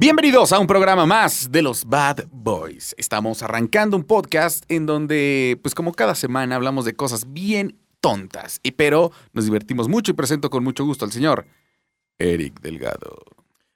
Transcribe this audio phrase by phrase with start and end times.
[0.00, 2.94] Bienvenidos a un programa más de los Bad Boys.
[2.98, 8.60] Estamos arrancando un podcast en donde, pues como cada semana, hablamos de cosas bien tontas,
[8.62, 11.46] y pero nos divertimos mucho y presento con mucho gusto al señor
[12.16, 13.16] Eric Delgado.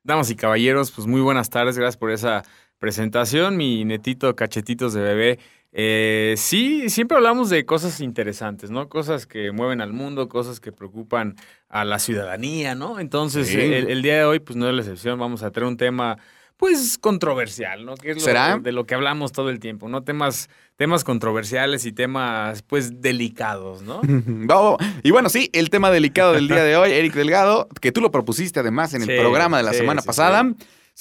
[0.04, 2.44] Damas y caballeros, pues muy buenas tardes, gracias por esa
[2.78, 5.38] presentación, mi netito cachetitos de bebé.
[5.74, 8.88] Eh, sí, siempre hablamos de cosas interesantes, ¿no?
[8.90, 11.34] Cosas que mueven al mundo, cosas que preocupan
[11.71, 13.00] a la ciudadanía, ¿no?
[13.00, 13.58] Entonces, Sí.
[13.58, 16.18] el, el día de hoy, pues no es la excepción, vamos a tener un tema,
[16.58, 17.94] pues, controversial, ¿no?
[17.94, 18.58] Que es lo- ¿Será?
[18.58, 20.02] de lo que hablamos todo el tiempo, ¿no?
[20.04, 24.00] Temas, temas controversiales y temas, pues, delicados, ¿no?
[24.27, 28.02] No, y bueno, sí, el tema delicado del día de hoy, Eric Delgado, que tú
[28.02, 30.52] lo propusiste además en el Sí, programa de la sí, semana sí, pasada,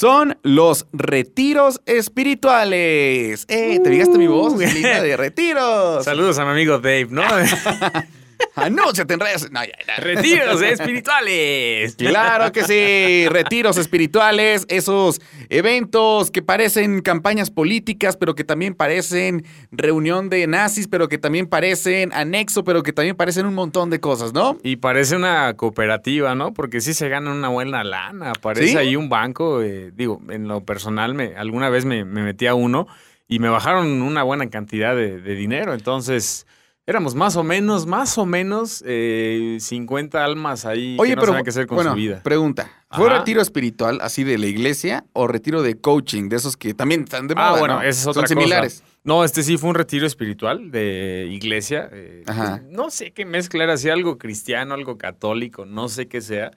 [0.02, 3.46] son los retiros espirituales.
[3.48, 3.80] ¡Eh!
[3.84, 4.54] ¿Te fijaste mi voz?
[4.54, 4.58] Uh.
[4.58, 6.04] Linda de retiros.
[6.04, 7.22] Saludos a mi amigo Dave, ¿no?
[8.56, 9.52] Anúnciate en redes.
[9.52, 9.96] No, ya, ya.
[10.04, 11.96] Retiros espirituales.
[11.96, 19.46] Claro que sí, retiros espirituales, esos eventos que parecen campañas políticas, pero que también parecen
[19.72, 24.00] reunión de nazis, pero que también parecen anexo, pero que también parecen un montón de
[24.00, 24.58] cosas, ¿no?
[24.64, 26.54] Y parece una cooperativa, ¿no?
[26.54, 28.34] Porque sí se gana una buena lana.
[28.42, 28.78] Parece ¿Sí?
[28.78, 29.62] ahí un banco.
[29.62, 32.88] eh, digo, en lo personal, me, alguna vez me, me metí a uno
[33.28, 35.74] y me bajaron una buena cantidad de, de dinero.
[35.74, 36.46] Entonces,
[36.88, 41.44] éramos más o menos, más o menos eh, 50 almas ahí Oye, que no pero
[41.44, 42.22] qué hacer con bueno, su vida.
[42.24, 43.20] pregunta, ¿fue Ajá.
[43.20, 47.28] retiro espiritual así de la iglesia o retiro de coaching, de esos que también están
[47.28, 47.82] de moda, Ah, bueno, ¿no?
[47.82, 48.82] esa es otra Son similares.
[48.82, 48.92] cosa.
[49.04, 51.90] No, este sí fue un retiro espiritual de iglesia.
[51.92, 52.60] eh, Ajá.
[52.60, 56.52] pues, no sé qué mezcla era, si algo cristiano, algo católico, no sé qué sea.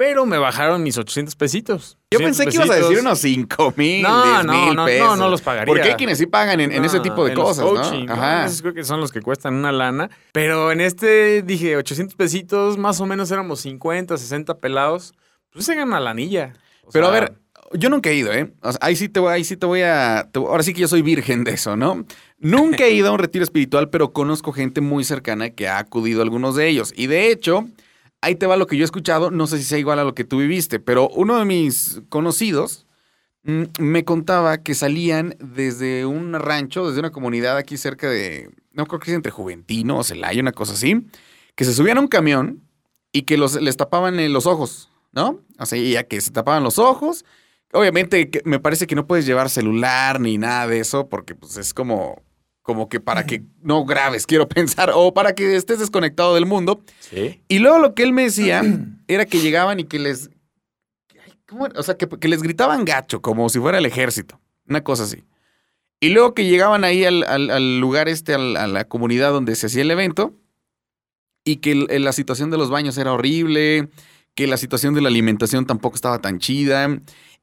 [0.00, 1.98] Pero me bajaron mis 800 pesitos.
[2.10, 2.88] Yo 800 pensé que ibas a pesitos.
[2.88, 5.06] decir unos 5 mil, No, 10 no, mil no, pesos.
[5.08, 5.66] no, no los pagaría.
[5.66, 8.06] Porque hay quienes sí pagan en, en ese No, tipo de en los cosas, coaching,
[8.06, 8.14] ¿no?
[8.14, 8.46] Ajá.
[8.46, 10.08] Esos creo que son los que cuestan una lana.
[10.32, 15.12] Pero en este dije 800 pesitos, más o menos éramos 50, 60 pelados.
[15.52, 16.54] Pues se gana la anilla.
[16.86, 17.34] O Pero a sea, ver,
[17.74, 18.50] yo nunca he ido, ¿eh?
[18.62, 20.30] O sea, ahí sí te voy, ahí sí te voy a.
[20.32, 22.06] te- ahora sí que yo soy virgen de eso, ¿no?
[22.38, 26.20] Nunca he ido a un retiro espiritual, pero conozco gente muy cercana que ha acudido
[26.20, 26.94] a algunos de ellos.
[26.96, 27.66] Y de hecho,
[28.20, 29.30] ahí te va lo que yo he escuchado.
[29.30, 32.86] No sé si sea igual a lo que tú viviste, pero uno de mis conocidos
[33.44, 38.50] mm, me contaba que salían desde un rancho, desde una comunidad aquí cerca de.
[38.72, 41.06] No creo que es entre Juventino o Celaya, una cosa así.
[41.54, 42.62] Que se subían a un camión
[43.12, 45.40] y que los, les tapaban eh, los ojos, ¿no?
[45.58, 47.24] O sea, ya que se tapaban los ojos.
[47.72, 51.74] Obviamente, me parece que no puedes llevar celular ni nada de eso, porque pues es
[51.74, 52.22] como,
[52.62, 56.82] como que para que no grabes, quiero pensar, o para que estés desconectado del mundo.
[57.00, 57.40] Sí.
[57.48, 58.62] Y luego lo que él me decía
[59.08, 60.30] era que llegaban y que les.
[61.24, 61.78] ay, ¿cómo era?
[61.80, 64.40] O sea, que, que les gritaban gacho, como si fuera el ejército.
[64.68, 65.24] Una cosa así.
[66.00, 69.54] Y luego que llegaban ahí al, al- al lugar este, al- a la comunidad donde
[69.56, 70.34] se hacía el evento,
[71.44, 73.88] y que el- la situación de los baños era horrible,
[74.34, 76.88] que la situación de la alimentación tampoco estaba tan chida,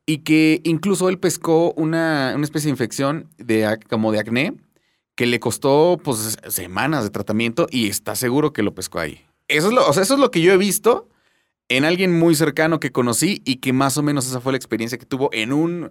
[0.05, 4.53] y que incluso él pescó una, una especie de infección de, como de acné,
[5.17, 9.25] que le costó pues semanas de tratamiento y está seguro que lo pescó ahí.
[9.47, 11.09] Eso es lo, o sea, eso es lo que yo he visto
[11.69, 14.99] en alguien muy cercano que conocí y que más o menos esa fue la experiencia
[14.99, 15.89] que tuvo en un,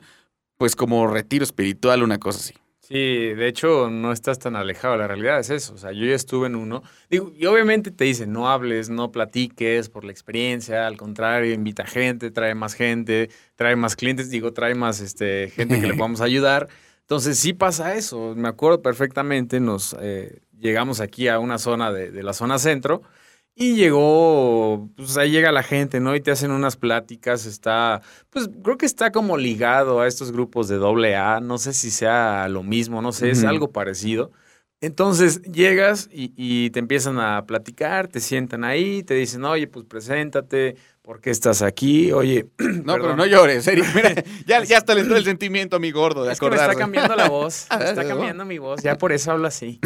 [0.56, 2.54] pues como retiro espiritual, una cosa así.
[2.78, 5.74] Sí, de hecho no estás tan alejado de la realidad, es eso.
[5.74, 6.84] O sea, yo ya estuve en uno.
[7.10, 11.84] Digo, y obviamente te dicen, no hables, no platiques por la experiencia, al contrario, invita
[11.84, 16.20] gente, trae más gente, trae más clientes, digo, trae más este, gente que le podamos
[16.20, 16.68] ayudar.
[17.06, 18.34] Entonces sí pasa eso.
[18.36, 23.02] Me acuerdo perfectamente, nos eh, llegamos aquí a una zona de, de la zona centro
[23.58, 26.14] y llegó, pues ahí llega la gente, ¿no?
[26.14, 30.68] Y te hacen unas pláticas, está, pues creo que está como ligado a estos grupos
[30.68, 34.30] de doble A, no sé si sea lo mismo, no sé, es algo parecido.
[34.82, 39.86] Entonces llegas y, y te empiezan a platicar, te sientan ahí, te dicen, oye, pues
[39.86, 42.12] preséntate, ¿por qué estás aquí?
[42.12, 43.86] Oye, No, pero no llores, Eric.
[43.94, 44.14] Mira,
[44.46, 46.74] ya, ya hasta le entró el sentimiento a mi gordo de Es que me está
[46.74, 49.80] cambiando la voz, me Ah, está cambiando mi voz, ya por eso hablo así.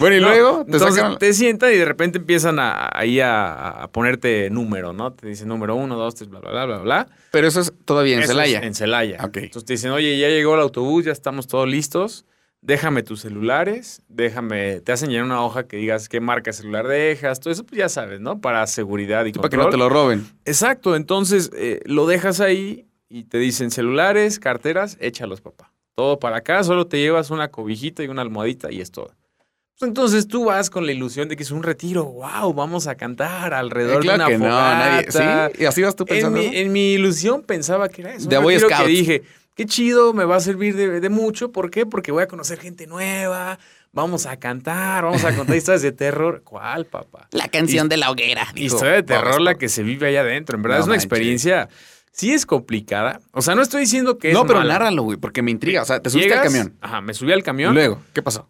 [0.00, 3.84] Bueno, y No, luego te entonces te sientan y de repente empiezan a, ahí a,
[3.84, 5.12] a ponerte número, ¿no?
[5.12, 7.08] Te dicen número uno, dos, tres, bla, bla, bla, bla, bla.
[7.30, 8.58] Pero eso es todavía en Celaya.
[8.60, 9.18] En Celaya.
[9.24, 9.36] Ok.
[9.36, 12.24] Entonces te dicen, oye, ya llegó el autobús, ya estamos todos listos.
[12.66, 16.86] Déjame tus celulares, déjame, te hacen llenar una hoja que digas qué marca de celular
[16.88, 18.40] dejas, todo eso, pues ya sabes, ¿no?
[18.40, 20.26] Para seguridad y Para que no te lo roben.
[20.46, 25.72] Exacto, entonces eh, lo dejas ahí y te dicen celulares, carteras, échalos, papá.
[25.94, 29.12] Todo para acá, solo te llevas una cobijita y una almohadita y es todo.
[29.78, 32.94] Pues entonces tú vas con la ilusión de que es un retiro, wow, vamos a
[32.94, 34.90] cantar alrededor Eh, claro de que una no, fogata.
[34.90, 35.50] nadie.
[35.52, 35.62] ¿Sí?
[35.62, 36.38] ¿Y así vas tú En pensando?
[36.38, 38.26] mi, en mi ilusión pensaba que era eso.
[38.28, 39.22] De un Boy retiro que dije,
[39.54, 41.52] qué chido, me va a servir de, de mucho.
[41.52, 41.86] ¿Por qué?
[41.86, 43.58] Porque voy a conocer gente nueva,
[43.92, 46.42] vamos a cantar, vamos a contar historias de terror.
[46.44, 47.28] ¿Cuál, papá?
[47.32, 48.46] La canción de la hoguera.
[48.54, 50.56] dijo Historia de terror la que se vive allá adentro.
[50.56, 51.68] En verdad No es una experiencia
[52.12, 53.20] sí es complicada.
[53.32, 54.74] O sea, no estoy diciendo que es No, pero mala.
[54.74, 55.82] nárralo, güey, porque me intriga.
[55.82, 56.76] O sea, te subiste al camión.
[56.80, 57.74] Ajá, me subí al camión.
[57.74, 58.48] Luego, ¿qué pasó?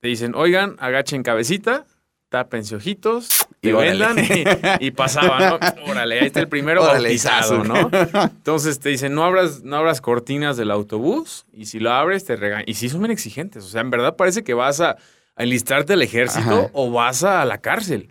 [0.00, 1.86] Te dicen, oigan, agachen cabecita,
[2.28, 3.28] tápense ojitos,
[3.62, 3.90] Y te órale.
[4.06, 5.90] vendan y, y pasaban, ¿no?
[5.90, 7.64] Órale, ahí está el primero Órale, bautizado.
[7.64, 7.90] ¿no?
[8.24, 12.36] Entonces te dicen, no abras, no abras cortinas del autobús y si lo abres te
[12.36, 12.64] regañan.
[12.66, 13.64] Y sí son bien exigentes.
[13.64, 14.96] O sea, en verdad parece que vas a,
[15.36, 16.70] a enlistarte al ejército Ajá.
[16.72, 18.10] o vas a la cárcel.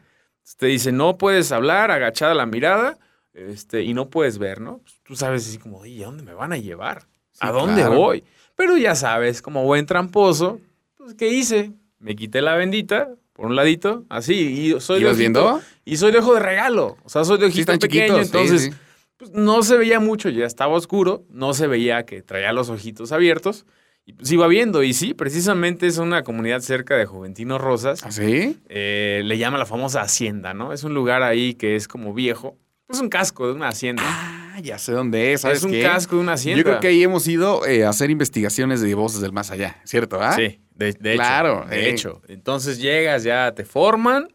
[0.58, 2.98] Te dicen, no puedes hablar, agachada la mirada
[3.34, 4.78] este, y no puedes ver, ¿no?
[4.78, 7.04] Pues, tú sabes así como, oye, ¿a dónde me van a llevar?
[7.42, 7.96] ¿A dónde claro.
[7.98, 8.24] voy?
[8.56, 10.62] Pero ya sabes, como buen tramposo,
[10.98, 11.74] pues, ¿qué hice?
[12.00, 15.62] Me quité la bendita por un ladito, así, y soy de ¿Ibas viendo?
[15.84, 16.96] Y soy de ojo de regalo.
[17.04, 18.28] O sea, soy de ojito pequeño, chiquitos.
[18.28, 18.70] sí, entonces sí.
[19.18, 23.12] pues, no se veía mucho, ya estaba oscuro, no se veía que traía los ojitos
[23.12, 23.66] abiertos.
[24.08, 28.04] Y pues iba viendo, y sí, precisamente es una comunidad cerca de Juventino Rosas.
[28.04, 28.58] ¿Ah, sí?
[28.70, 30.72] Eh, le llama la famosa Hacienda, ¿no?
[30.72, 32.56] Es un lugar ahí que es como viejo.
[32.88, 34.04] Es un casco de una hacienda.
[34.06, 35.42] Ah, ya sé dónde es.
[35.42, 35.82] ¿Sabes es un qué?
[35.82, 36.60] casco de una hacienda.
[36.60, 39.82] Yo creo que ahí hemos ido eh, a hacer investigaciones de voces del más allá,
[39.86, 40.22] ¿cierto?
[40.22, 40.34] ¿Ah?
[40.34, 41.22] Sí, de, de hecho.
[41.22, 41.90] Claro, De eh.
[41.90, 42.22] hecho.
[42.28, 44.30] Entonces llegas, ya te forman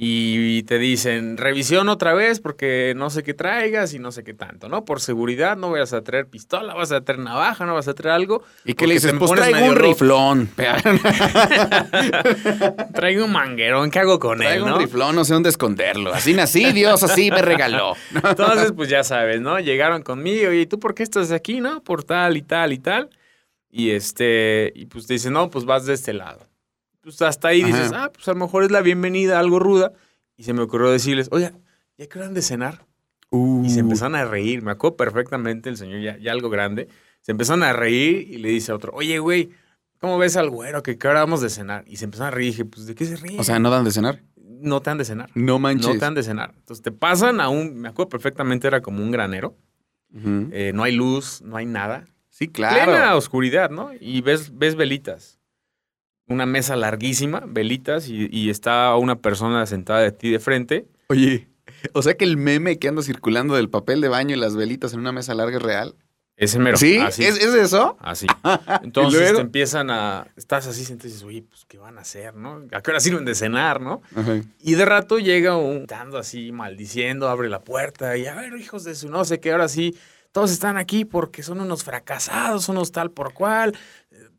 [0.00, 4.32] y te dicen revisión otra vez porque no sé qué traigas y no sé qué
[4.32, 4.84] tanto, ¿no?
[4.84, 8.14] Por seguridad no vayas a traer pistola, vas a traer navaja, no vas a traer
[8.14, 8.44] algo.
[8.64, 9.12] ¿Y qué le dices?
[9.18, 10.50] Pues traigo un riflón.
[12.94, 14.76] Traigo un manguerón, ¿qué hago con traigo él, no?
[14.76, 16.14] un riflón, no sé dónde esconderlo.
[16.14, 17.94] Así nací, Dios así me regaló.
[18.14, 19.58] Entonces, pues ya sabes, ¿no?
[19.58, 21.82] Llegaron conmigo y tú por qué estás aquí, ¿no?
[21.82, 23.10] Por tal y tal y tal.
[23.70, 26.46] Y este, y pues te dicen, no, pues vas de este lado.
[27.02, 29.92] Pues hasta ahí dices, ah, pues a lo mejor es la bienvenida algo ruda.
[30.36, 31.52] Y se me ocurrió decirles, oiga,
[31.96, 32.86] ¿ya han de cenar?
[33.30, 34.62] Y se Uh, empezaron a reír.
[34.62, 36.88] Me acuerdo perfectamente el señor, ya, ya algo grande.
[37.20, 39.50] Se empezaron a reír y le dice a otro, oye, güey,
[39.98, 41.84] ¿cómo ves al güero que qué hora vamos de cenar?
[41.86, 43.38] Y se empezaron a reír y dije, pues, ¿de qué se ríen?
[43.38, 44.22] O sea, ¿no dan de cenar?
[44.60, 45.30] no te han de cenar.
[45.34, 45.94] No manches.
[45.94, 46.52] No te han de cenar.
[46.56, 49.56] Entonces te pasan a un, me acuerdo perfectamente, era como un granero.
[50.52, 52.06] Eh, no hay luz, no hay nada.
[52.38, 52.92] Sí, claro.
[52.92, 53.90] Plena oscuridad, ¿no?
[53.98, 55.40] Y ves, ves velitas.
[56.28, 60.86] Una mesa larguísima, velitas, y, y está una persona sentada de ti de frente.
[61.08, 61.48] Oye,
[61.94, 64.92] o sea que el meme que anda circulando del papel de baño y las velitas
[64.92, 65.96] en una mesa larga es real.
[66.36, 66.76] Ese mero.
[66.76, 66.98] ¿Sí?
[66.98, 67.24] Así.
[67.24, 67.96] ¿Es, es eso?
[67.98, 68.28] Así.
[68.84, 70.28] Entonces te empiezan a.
[70.36, 72.64] Estás así, y dices, oye, pues, ¿qué van a hacer, no?
[72.70, 74.02] ¿A qué hora sirven de cenar, no?
[74.14, 74.40] Ajá.
[74.60, 75.78] Y de rato llega un.
[75.78, 79.50] Estando así, maldiciendo, abre la puerta y a ver, hijos de su no sé qué,
[79.50, 79.96] ahora sí.
[80.38, 83.76] Todos están aquí porque son unos fracasados, unos tal por cual.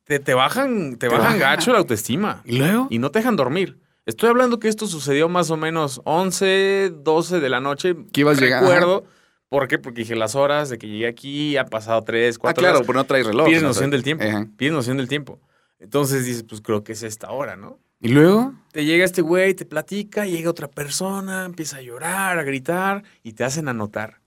[0.05, 1.55] Te, te bajan, te, Te bajan baja.
[1.55, 2.41] gacho la autoestima.
[2.45, 2.87] ¿Y luego?
[2.89, 3.77] y no te dejan dormir.
[4.05, 7.95] Estoy hablando que esto sucedió más o menos 11, 12 de la noche.
[8.11, 8.69] Que ibas llegando.
[8.71, 9.03] Recuerdo.
[9.49, 9.77] ¿Por qué?
[9.77, 12.87] Porque dije las horas de que llegué aquí, ha pasado 3, Ah, 4 claro, horas.
[12.87, 13.45] pero no traes reloj.
[13.45, 13.69] Pierdes ¿no?
[13.69, 14.23] noción del tiempo.
[14.23, 14.47] Ajá.
[14.57, 15.39] Pierdes noción del tiempo.
[15.79, 17.77] Entonces dices, pues creo que es esta hora, ¿no?
[17.99, 18.53] ¿Y luego?
[18.71, 23.33] Te llega este güey, te platica, llega otra persona, empieza a llorar, a gritar y
[23.33, 24.18] te hacen anotar.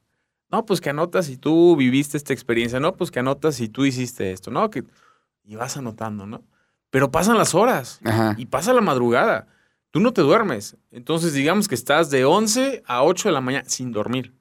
[0.52, 3.84] No, pues que anotas si tú viviste esta experiencia, no, pues que anotas si tú
[3.86, 4.68] hiciste esto, ¿no?
[4.70, 4.84] Que...
[5.44, 6.42] Y vas anotando, ¿no?
[6.90, 8.34] Pero pasan las horas Ajá.
[8.38, 9.48] y pasa la madrugada.
[9.90, 10.76] Tú no te duermes.
[10.90, 14.32] Entonces, digamos que estás de 11 a 8 de la mañana sin dormir.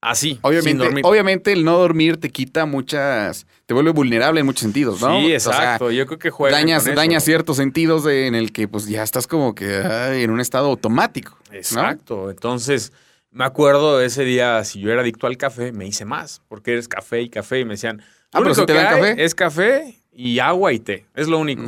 [0.00, 1.06] Así, sin Obviamente, dormir.
[1.06, 5.20] obviamente el no dormir te quita muchas, te vuelve vulnerable en muchos sentidos, ¿no?
[5.20, 5.92] Sí, O sea, exacto.
[5.92, 6.56] Yo creo que juega.
[6.56, 10.32] dañas, dañas ciertos sentidos de- en el que pues ya estás como que ay, en
[10.32, 11.38] un estado automático.
[11.50, 11.56] ¿no?
[11.56, 12.30] Exacto.
[12.30, 12.92] Entonces,
[13.32, 16.86] me acuerdo ese día, si yo era adicto al café, me hice más, porque eres
[16.86, 17.60] café y café.
[17.60, 18.02] Y me decían,
[18.32, 19.24] Ah, pero te que dan hay café.
[19.24, 21.06] es café y agua y té.
[21.14, 21.62] Es lo único.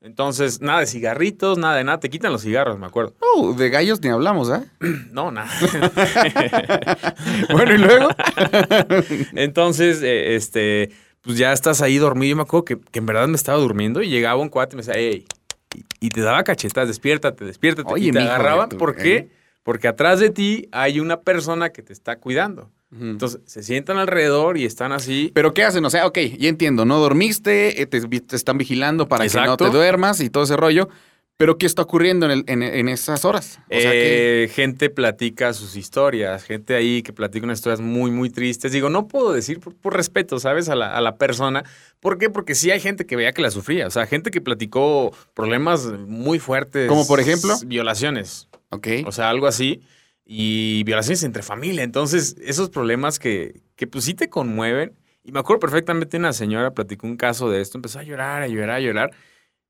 [0.00, 2.00] Entonces, nada de cigarritos, nada de nada.
[2.00, 3.14] Te quitan los cigarros, me acuerdo.
[3.20, 4.64] Oh, de gallos ni hablamos, ¿ah?
[5.12, 5.50] No, nada.
[7.52, 8.08] bueno, y luego.
[9.34, 12.30] Entonces, eh, este, pues ya estás ahí dormido.
[12.30, 14.76] Yo me acuerdo que, que en verdad me estaba durmiendo y llegaba un cuate y
[14.76, 15.24] me decía, hey,
[15.74, 17.92] y, y te daba cachetas, despiértate, despiértate.
[17.92, 18.70] Oye, y te agarraban.
[18.70, 19.02] ¿Por eh.
[19.02, 19.37] qué?
[19.68, 22.70] Porque atrás de ti hay una persona que te está cuidando.
[22.90, 25.30] Entonces, se sientan alrededor y están así.
[25.34, 25.84] Pero ¿qué hacen?
[25.84, 28.00] O sea, ok, ya entiendo, no dormiste, eh, te,
[28.34, 30.88] están vigilando para que no te duermas y todo ese rollo.
[31.36, 33.60] Pero ¿qué está ocurriendo en, el- en- en esas horas?
[33.70, 38.10] O sea, que Eh, gente platica sus historias, gente ahí que platica unas historias muy,
[38.10, 38.72] muy tristes.
[38.72, 40.70] Digo, no puedo decir por, por respeto, ¿sabes?
[40.70, 41.62] A la, a la persona.
[42.00, 42.30] ¿Por qué?
[42.30, 43.86] Porque sí hay gente que veía que la sufría.
[43.86, 46.88] O sea, gente que platicó problemas muy fuertes.
[46.88, 47.54] ¿Como por ejemplo?
[47.66, 48.47] Violaciones.
[48.70, 48.86] Ok.
[49.06, 49.82] O sea, algo así.
[50.24, 51.82] Y violaciones entre familia.
[51.84, 54.94] Entonces, esos problemas que, que pues sí te conmueven.
[55.24, 58.48] Y me acuerdo perfectamente una señora platicó un caso de esto, empezó a llorar, a
[58.48, 59.10] llorar, a llorar.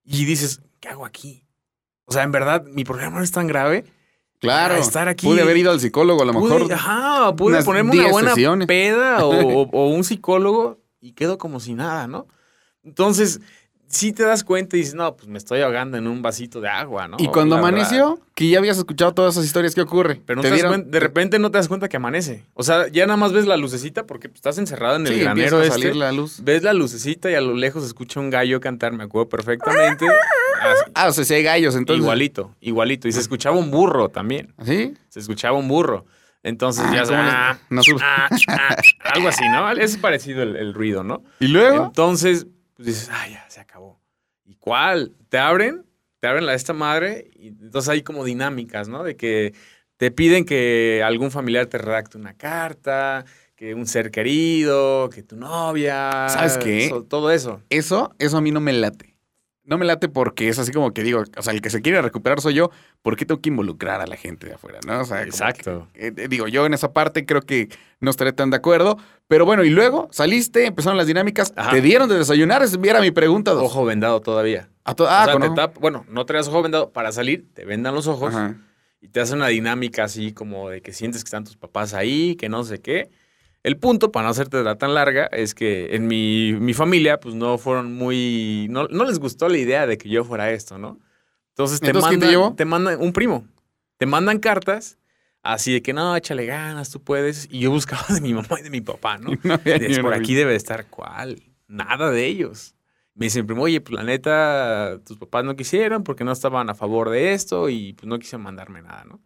[0.05, 1.45] Y dices, ¿qué hago aquí?
[2.05, 3.85] O sea, en verdad, mi problema no es tan grave.
[4.40, 4.76] claro.
[4.76, 6.73] estar aquí- Pude haber ido al psicólogo a lo Pude- mejor.
[6.73, 8.67] ajá, pude ponerme una 10 buena sesiones.
[8.69, 12.28] peda o un psicólogo y quedo como si nada, ¿no?
[12.85, 13.40] Entonces,
[13.88, 16.68] sí te das cuenta y dices, no, pues me estoy ahogando en un vasito de
[16.68, 17.16] agua, ¿no?
[17.18, 17.78] Y cuando La verdad.
[17.80, 20.21] amaneció, que ya habías escuchado todas esas historias, ¿qué ocurre?
[20.26, 22.45] Pero no ¿Te te das dieron- cuen- de repente no te das cuenta que amanece.
[22.54, 25.21] O sea, ya nada más ves la lucecita porque pues, estás encerrado en el Sí,
[25.21, 25.73] granero a este.
[25.78, 26.40] salir la luz.
[26.45, 30.07] Ves la lucecita y a lo lejos escucha un gallo cantar, me acuerdo perfectamente.
[30.61, 32.02] Así, Ah, o sea, si hay gallos, entonces.
[32.02, 33.07] igualito, igualito.
[33.09, 34.52] Y se escuchaba un burro también.
[34.64, 34.92] ¿Sí?
[35.09, 36.04] Se escuchaba un burro.
[36.42, 38.76] Entonces Ah, ya ¿cómo les- ah, no ah, ah,
[39.14, 39.71] algo así, ¿no?
[39.73, 41.23] Es parecido el, el ruido, ¿no?
[41.40, 41.87] ¿Y luego?
[41.87, 42.47] Entonces,
[42.78, 44.00] pues dices, ah, ya, se acabó.
[44.44, 45.14] ¿Y cuál?
[45.28, 45.85] Te abren,
[46.20, 49.02] te abren la de esta madre, y entonces hay como dinámicas, ¿no?
[49.02, 49.52] De que
[49.97, 53.25] te piden que algún familiar te redacte una carta,
[53.56, 56.28] que un ser querido, que tu novia.
[56.28, 56.87] ¿Sabes qué?
[56.87, 57.61] eso- todo eso.
[57.68, 59.08] Eso, eso a mí no me late.
[59.69, 62.01] No me late porque es así como que digo, o sea, el que se quiere
[62.01, 62.71] recuperar soy yo,
[63.03, 64.79] ¿por qué tengo que involucrar a la gente de afuera?
[64.87, 65.01] ¿no?
[65.01, 65.87] O sea, Exacto.
[65.93, 67.69] que, eh, digo, yo en esa parte creo que
[68.01, 68.97] no estaré tan de acuerdo,
[69.27, 71.71] pero bueno, y luego saliste, empezaron las dinámicas, Ajá.
[71.71, 73.51] te dieron de desayunar, esa era mi pregunta.
[73.53, 73.63] dos.
[73.65, 74.71] Ojo vendado todavía.
[74.85, 76.91] A to- O ah, sea, con te tap- bueno, no traes ojo vendado.
[76.91, 78.35] Para salir, te vendan los ojos.
[78.35, 78.57] Ajá.
[79.01, 82.35] y te hace una dinámica así como de que sientes que están tus papás ahí,
[82.35, 83.11] que no sé qué.
[83.62, 87.35] El punto, para no hacerte la tan larga, es que en mi, mi familia, pues
[87.35, 88.67] no fueron muy.
[88.71, 90.99] No, no les gustó la idea de que yo fuera esto, ¿no?
[91.50, 92.31] Entonces te Entonces, ¿quién te mandan.
[92.31, 92.55] llevó?
[92.55, 93.47] te mandan un primo.
[93.97, 94.99] Te mandan cartas
[95.43, 97.49] así de que no, échale ganas, tú puedes.
[97.50, 99.31] Y yo buscaba de mi mamá y de mi papá, ¿no?
[99.65, 101.43] Dices, por aquí debe de estar cuál.
[101.67, 102.75] Nada de ellos.
[103.15, 106.75] Me dicen, primo, oye, pues la neta, tus papás no quisieron porque no estaban a
[106.75, 109.21] favor de esto y pues no quisieron mandarme nada, ¿no?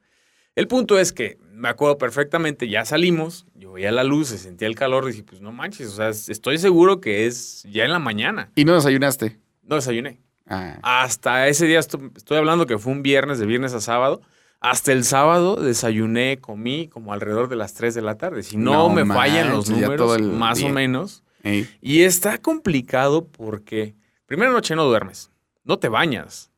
[0.54, 4.68] El punto es que me acuerdo perfectamente, ya salimos, yo veía la luz, se sentía
[4.68, 7.98] el calor, dije, pues no manches, o sea, estoy seguro que es ya en la
[7.98, 8.50] mañana.
[8.54, 9.38] Y no desayunaste.
[9.62, 10.20] No desayuné.
[10.46, 10.78] Ah.
[10.82, 14.20] Hasta ese día, estoy hablando que fue un viernes, de viernes a sábado.
[14.60, 18.42] Hasta el sábado desayuné, comí como alrededor de las 3 de la tarde.
[18.42, 21.24] Si no, No me fallan los números, más o menos.
[21.42, 21.68] Ey.
[21.80, 25.30] Y está complicado porque primera noche no duermes,
[25.64, 26.51] no te bañas.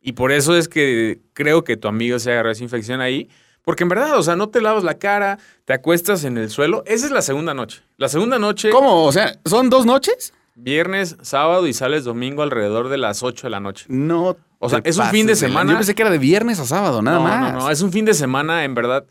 [0.00, 3.28] Y por eso es que creo que tu amigo se agarró esa infección ahí.
[3.62, 6.82] Porque en verdad, o sea, no te lavas la cara, te acuestas en el suelo.
[6.86, 7.82] Esa es la segunda noche.
[7.98, 9.04] La segunda noche, ¿Cómo?
[9.04, 10.32] O sea, ¿son dos noches?
[10.56, 13.86] viernes, sábado y sales domingo alrededor de las 8 de la noche.
[13.88, 14.36] No.
[14.58, 15.72] O sea, es un fin de semana.
[15.72, 17.52] Yo pensé que era de viernes a sábado, nada no, más.
[17.54, 19.06] No, no, es un fin de semana, en verdad.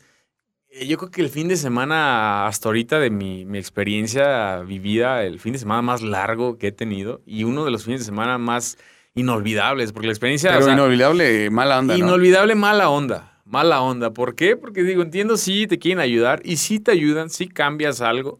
[0.70, 5.24] eh, Yo creo que el fin de semana, hasta ahorita de mi, mi experiencia vivida,
[5.24, 8.06] el fin de semana más largo que he tenido y uno de los fines de
[8.06, 8.78] semana más
[9.14, 10.50] inolvidables, porque la experiencia.
[10.50, 12.04] Pero o sea, inolvidable, mala onda, ¿no?
[12.04, 13.40] inolvidable mala onda.
[13.44, 14.12] Mala onda.
[14.12, 14.56] ¿Por qué?
[14.56, 18.38] Porque digo, entiendo, sí te quieren ayudar y sí te ayudan, sí cambias algo,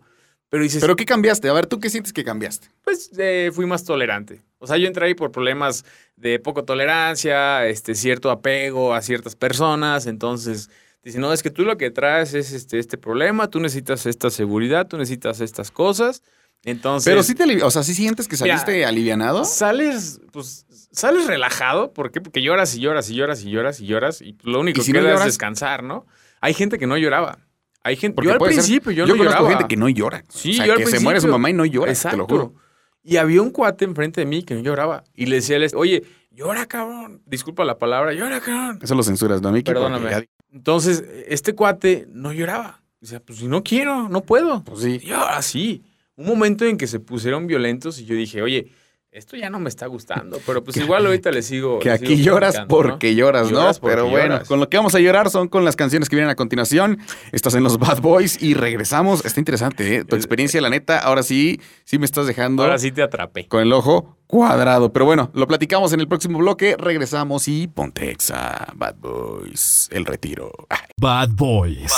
[0.51, 1.49] pero dices, ¿Pero qué cambiaste?
[1.49, 2.69] A ver, ¿tú qué sientes que cambiaste?
[2.83, 4.43] pues eh, fui más tolerante.
[4.59, 5.85] O sea, yo entré ahí por problemas
[6.17, 10.07] de poco tolerancia, este, cierto apego a ciertas personas.
[10.07, 10.69] Entonces,
[11.05, 14.29] dice, no, es que tú lo que traes es este, este problema, tú necesitas esta
[14.29, 16.23] seguridad, tú necesitas estas cosas.
[16.65, 19.45] Entonces, Pero sí te o sea, sí sientes que Mira, saliste alivianado.
[19.47, 21.93] sales, pues, sales relajado.
[21.93, 22.21] ¿Por qué?
[22.21, 24.93] Porque lloras y lloras y lloras y lloras y lloras y lo único ¿Y si
[24.93, 26.07] que no queda es descansar, ¿no?
[26.43, 27.39] Hay gente que no lloraba.
[27.83, 29.49] Hay gente, Porque yo al ser- principio yo, yo no conozco lloraba.
[29.59, 30.23] gente que no llora.
[30.29, 32.17] Sí, o sea, yo al que se muere su mamá y no llora, Exacto.
[32.17, 32.55] te lo juro.
[33.03, 35.05] Y había un cuate enfrente de mí que no lloraba.
[35.15, 37.23] Y le decía, a él, oye, llora, cabrón.
[37.25, 38.79] Disculpa la palabra, llora, cabrón.
[38.83, 39.65] Eso lo censuras, ¿no, Miki?
[39.73, 40.29] Perdóname.
[40.53, 42.83] Entonces, este cuate no lloraba.
[43.01, 44.63] Decía, pues si no quiero, no puedo.
[44.65, 45.01] Pues sí.
[45.03, 45.83] Y ahora sí.
[46.17, 48.71] Un momento en que se pusieron violentos y yo dije, oye,
[49.13, 50.39] esto ya no me está gustando.
[50.47, 51.79] Pero pues igual ahorita le sigo.
[51.81, 53.59] Que le aquí sigo lloras porque lloras, ¿no?
[53.59, 54.49] Lloras porque Pero bueno, lloras.
[54.49, 56.99] con lo que vamos a llorar son con las canciones que vienen a continuación.
[57.33, 59.25] Estás en los Bad Boys y regresamos.
[59.25, 60.05] Está interesante, ¿eh?
[60.05, 63.49] Tu experiencia, la neta, ahora sí, sí me estás dejando Ahora sí te atrapé.
[63.49, 64.93] con el ojo cuadrado.
[64.93, 66.77] Pero bueno, lo platicamos en el próximo bloque.
[66.79, 70.53] Regresamos y ponte exa, Bad Boys, el retiro.
[70.69, 71.93] Ah, Bad Boys.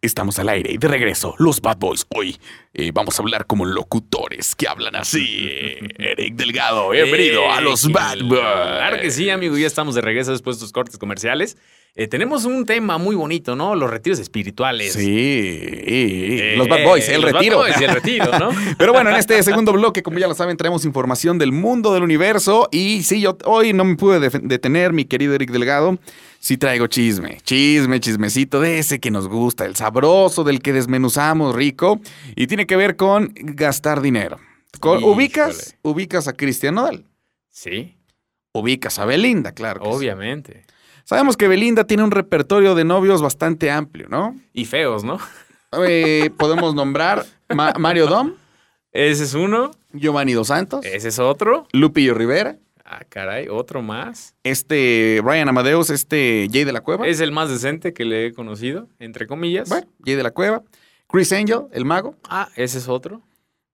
[0.00, 2.06] Estamos al aire y de regreso, los Bad Boys.
[2.14, 2.36] Hoy
[2.72, 5.50] eh, vamos a hablar como locutores que hablan así.
[5.98, 8.40] Eric Delgado, bienvenido a los Bad Boys.
[8.40, 9.58] Claro que sí, amigo.
[9.58, 11.56] Ya estamos de regreso después de estos cortes comerciales.
[12.00, 13.74] Eh, tenemos un tema muy bonito, ¿no?
[13.74, 14.92] Los retiros espirituales.
[14.92, 17.56] Sí, Eh, los Bad Boys, el los Bad retiro.
[17.58, 18.50] Boys y el retiro, ¿no?
[18.78, 22.04] Pero bueno, en este segundo bloque, como ya lo saben, traemos información del mundo del
[22.04, 22.68] universo.
[22.70, 25.98] Y sí, yo hoy no me pude detener, mi querido Eric Delgado.
[26.38, 31.52] Sí traigo chisme, chisme, chismecito de ese que nos gusta, el sabroso, del que desmenuzamos
[31.56, 32.00] rico.
[32.36, 34.38] Y tiene que ver con gastar dinero.
[34.78, 37.04] Con- ubicas, ubicas a Cristian Nodal.
[37.50, 37.96] Sí,
[38.52, 39.80] Ubicas a Belinda, claro.
[39.80, 39.96] que sí.
[41.08, 44.36] Sabemos que Belinda tiene un repertorio de novios bastante amplio, ¿no?
[44.52, 45.16] Y feos, ¿no?
[45.86, 48.32] Eh, podemos nombrar Ma- Mario Dom,
[48.92, 51.66] Ese es uno, Giovanni Dos Santos, ese es otro.
[51.72, 54.34] Lupillo Rivera, Ah, caray, otro más.
[54.44, 57.06] este Ryan Amadeus, este Jay de la Cueva.
[57.06, 59.70] Es el más decente que le he conocido, entre comillas.
[59.70, 60.62] Bueno, Jay de la Cueva.
[61.06, 62.16] Chris Angel, el mago.
[62.28, 63.22] Ah, ese es otro.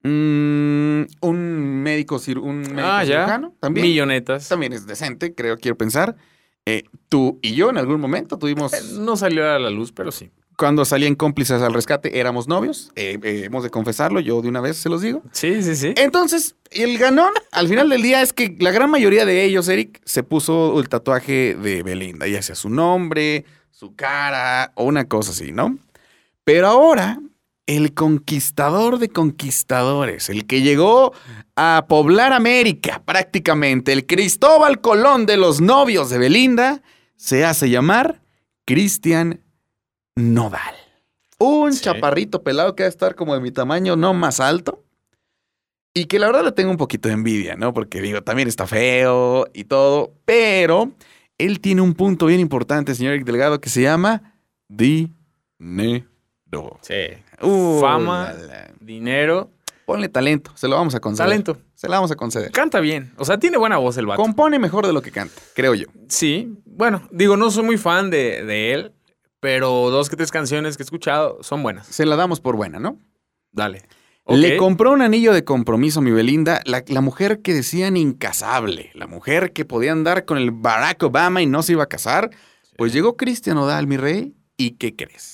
[0.04, 3.22] Mm, un médico, un médico Ah, ya.
[3.24, 3.86] cirujano también.
[3.88, 4.48] Millonetas.
[4.48, 6.14] También es decente, creo, quiero pensar.
[6.66, 10.10] Eh, tú y yo en algún momento tuvimos, Eh, No salió a la luz, pero
[10.12, 10.30] sí.
[10.56, 12.90] cuando salían cómplices al rescate, éramos novios.
[12.96, 15.22] Eh, eh, hemos de confesarlo, yo de una vez se los digo.
[15.32, 15.92] Sí, sí, sí.
[15.96, 20.00] Entonces, el ganón al final del día es que la gran mayoría de ellos, Eric,
[20.04, 25.32] se puso el tatuaje de Belinda, ya sea su nombre, su cara o una cosa
[25.32, 25.76] así, ¿no?
[26.44, 27.18] Pero ahora,
[27.66, 31.12] el conquistador de conquistadores, el que llegó
[31.56, 36.82] a poblar América prácticamente, el Cristóbal Colón de los novios de Belinda,
[37.16, 38.20] se hace llamar
[38.64, 39.40] Cristian
[40.16, 40.74] Nodal.
[41.38, 41.82] Un Sí.
[41.84, 44.84] chaparrito pelado que va a estar como de mi tamaño, no más alto.
[45.92, 47.72] Y que la verdad le tengo un poquito de envidia, ¿no?
[47.72, 50.90] Porque digo, también está feo y todo, pero
[51.38, 54.34] él tiene un punto bien importante, señor Eric Delgado, que se llama
[54.68, 56.04] dinero.
[56.80, 56.94] Sí.
[57.40, 58.32] Uh, Fama.
[58.32, 58.70] la, la.
[58.80, 59.50] Dinero.
[59.86, 61.28] Ponle talento, se lo vamos a conceder.
[61.28, 61.58] Talento.
[61.74, 62.50] Se la vamos a conceder.
[62.52, 63.12] Canta bien.
[63.18, 64.22] O sea, tiene buena voz el vato.
[64.22, 65.86] Compone mejor de lo que canta, creo yo.
[66.08, 66.56] Sí.
[66.64, 68.92] Bueno, digo, no soy muy fan de, de él,
[69.40, 71.86] pero dos que tres canciones que he escuchado son buenas.
[71.86, 72.98] Se la damos por buena, ¿no?
[73.52, 73.82] Dale.
[74.26, 78.90] Le compró un anillo de compromiso a mi Belinda, la, la mujer que decían incasable,
[78.94, 82.30] la mujer que podía andar con el Barack Obama y no se iba a casar.
[82.78, 85.33] Pues llegó Cristian Odal, mi rey, ¿y qué crees?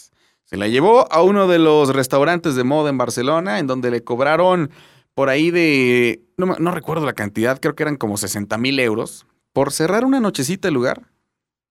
[0.51, 4.03] Se la llevó a uno de los restaurantes de moda en Barcelona, en donde le
[4.03, 4.71] cobraron
[5.15, 9.71] por ahí de, no, recuerdo la cantidad, creo que eran como 60 mil euros, por
[9.73, 11.03] cerrar una nochecita el lugar.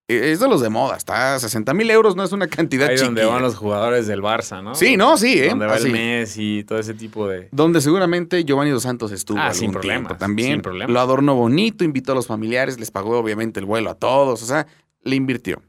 [0.08, 2.96] Eh, Es de los de moda, está 60 mil euros, no es una cantidad Ahí
[2.96, 4.74] donde van los jugadores del Barça, ¿no?
[4.76, 5.50] Sí, no, sí, ¿eh?
[5.50, 5.88] Donde va Así.
[5.88, 7.50] el Messi y todo ese tipo de...
[7.52, 10.52] Donde seguramente Giovanni Dos Santos estuvo Ah, algún sin problemas, tiempo también.
[10.54, 10.94] sin problemas.
[10.94, 14.46] Lo adornó bonito, invitó a los familiares, les pagó obviamente el vuelo a todos, o
[14.46, 14.68] sea,
[15.04, 15.62] le invirtió.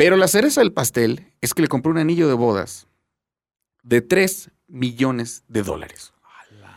[0.00, 2.86] Pero la cereza del pastel es que le compró un anillo de bodas
[3.82, 6.14] de 3 millones de dólares.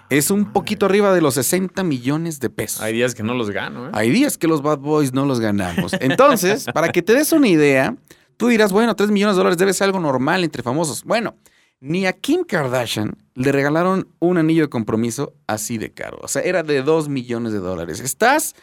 [0.10, 2.82] Es un poquito arriba de los 60 millones de pesos.
[2.82, 3.92] Hay días que no los gano, ¿eh?
[3.94, 5.94] Hay días que los Bad Boys no los ganamos.
[6.02, 7.96] Entonces, para que te des una idea,
[8.36, 11.06] tú dirás, bueno, 3 millones de dólares debe ser algo normal entre famosos.
[11.06, 11.38] Bueno,
[11.80, 16.20] ni a Kim Kardashian le regalaron un anillo de compromiso así de caro.
[16.22, 18.02] O sea, era de 2 millones de dólares.
[18.02, 18.54] ¿Estás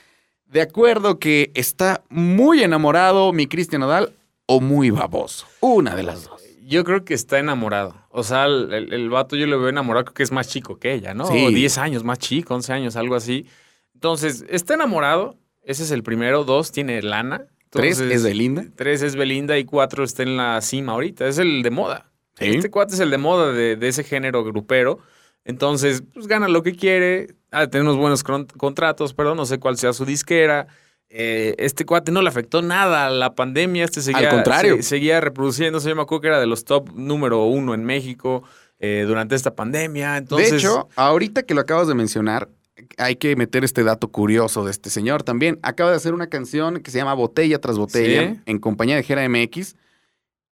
[0.44, 4.12] de acuerdo que está muy enamorado mi Cristian Nodal
[4.52, 5.46] o muy baboso?
[5.60, 6.42] Una de las dos.
[6.66, 7.94] Yo creo que está enamorado.
[8.10, 10.78] O sea, el, el- el vato yo lo veo enamorado, creo que es más chico
[10.78, 11.26] que ella, ¿no?
[11.26, 11.44] Sí.
[11.46, 13.46] O 10 años más chico, 11 años, algo así.
[13.94, 15.36] Entonces, está enamorado.
[15.62, 16.44] Ese es el primero.
[16.44, 17.46] Dos, tiene lana.
[17.70, 18.64] Tres Entonces, es Belinda.
[18.76, 21.26] Tres es Belinda y cuatro está en la cima ahorita.
[21.28, 22.10] Es el de moda.
[22.38, 22.46] Sí.
[22.46, 24.98] Este cuate es el de moda de, de ese género grupero.
[25.44, 27.34] Entonces, pues gana lo que quiere.
[27.52, 30.66] De tener unos buenos con- contratos, perdón, no sé cuál sea su disquera.
[31.12, 33.84] Eh, este cuate no le afectó nada a la pandemia.
[33.84, 34.76] Este seguía, contrario.
[34.76, 35.88] se- seguía reproduciéndose.
[35.88, 38.44] Yo me acuerdo que era de los top número uno en México
[38.78, 40.16] eh, durante esta pandemia.
[40.16, 42.48] Entonces, de hecho, ahorita que lo acabas de mencionar,
[42.96, 45.58] hay que meter este dato curioso de este señor también.
[45.62, 48.40] Acaba de hacer una canción que se llama Botella tras Botella Sí.
[48.46, 49.74] en compañía de Gera MX.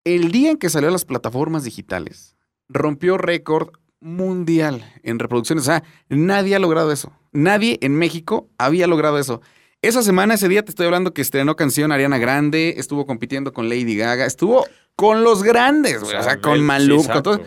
[0.05, 2.35] El día en que salió a las plataformas digitales,
[2.69, 5.63] rompió récord mundial en reproducciones.
[5.63, 7.13] O sea, nadie ha logrado eso.
[7.33, 9.41] Nadie en México había logrado eso.
[9.81, 13.69] Esa semana, ese día, te estoy hablando que estrenó canción Ariana Grande, estuvo compitiendo con
[13.69, 17.43] Lady Gaga, estuvo con los grandes, güey, o sea, con Malú, sí, con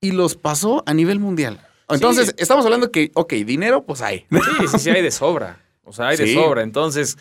[0.00, 1.60] y los pasó a nivel mundial.
[1.88, 2.34] Entonces, Sí.
[2.38, 4.26] estamos hablando que, ok, dinero, pues hay.
[4.30, 5.60] Sí, sí, sí, hay de sobra.
[5.82, 6.62] O sea, hay de sobra.
[6.62, 7.16] Entonces,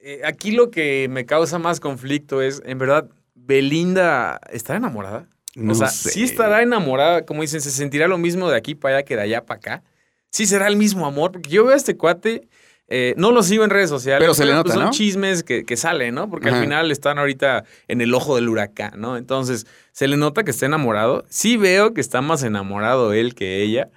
[0.00, 5.26] eh, aquí lo que me causa más conflicto es, en verdad, Belinda, ¿estará enamorada?
[5.54, 6.10] No o sea, sé.
[6.10, 9.22] sí estará enamorada, como dicen, se sentirá lo mismo de aquí para allá que de
[9.22, 9.82] allá para acá.
[10.30, 12.48] Sí será el mismo amor, porque yo veo a este cuate,
[12.88, 14.20] eh, no lo sigo en redes sociales.
[14.20, 14.90] Pero se le nota, son ¿no?
[14.90, 16.30] chismes que, que salen, ¿no?
[16.30, 16.56] Porque Ajá.
[16.58, 19.16] al final están ahorita en el ojo del huracán, ¿no?
[19.16, 21.24] Entonces, se le nota que está enamorado.
[21.28, 23.90] Sí veo que está más enamorado él que ella.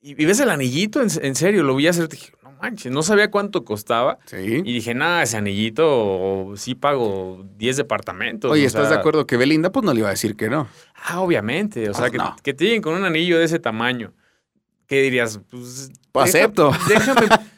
[0.00, 3.02] Y, y ves el anillito, en, en serio, lo vi hacer, dije, no manches, no
[3.02, 4.18] sabía cuánto costaba.
[4.24, 4.36] Sí.
[4.64, 8.50] Y dije, nada, ese anillito sí pago 10 departamentos.
[8.50, 10.68] Oye, ¿estás sea, de acuerdo que Belinda, pues no le iba a decir que no?
[10.94, 11.88] Ah, obviamente.
[11.90, 12.36] O sea, Pues que, no.
[12.42, 14.12] que te lleguen con un anillo de ese tamaño.
[14.86, 15.40] ¿Qué dirías?
[15.50, 16.72] Pues, Pues acepto.
[16.88, 17.51] Déjame, déjame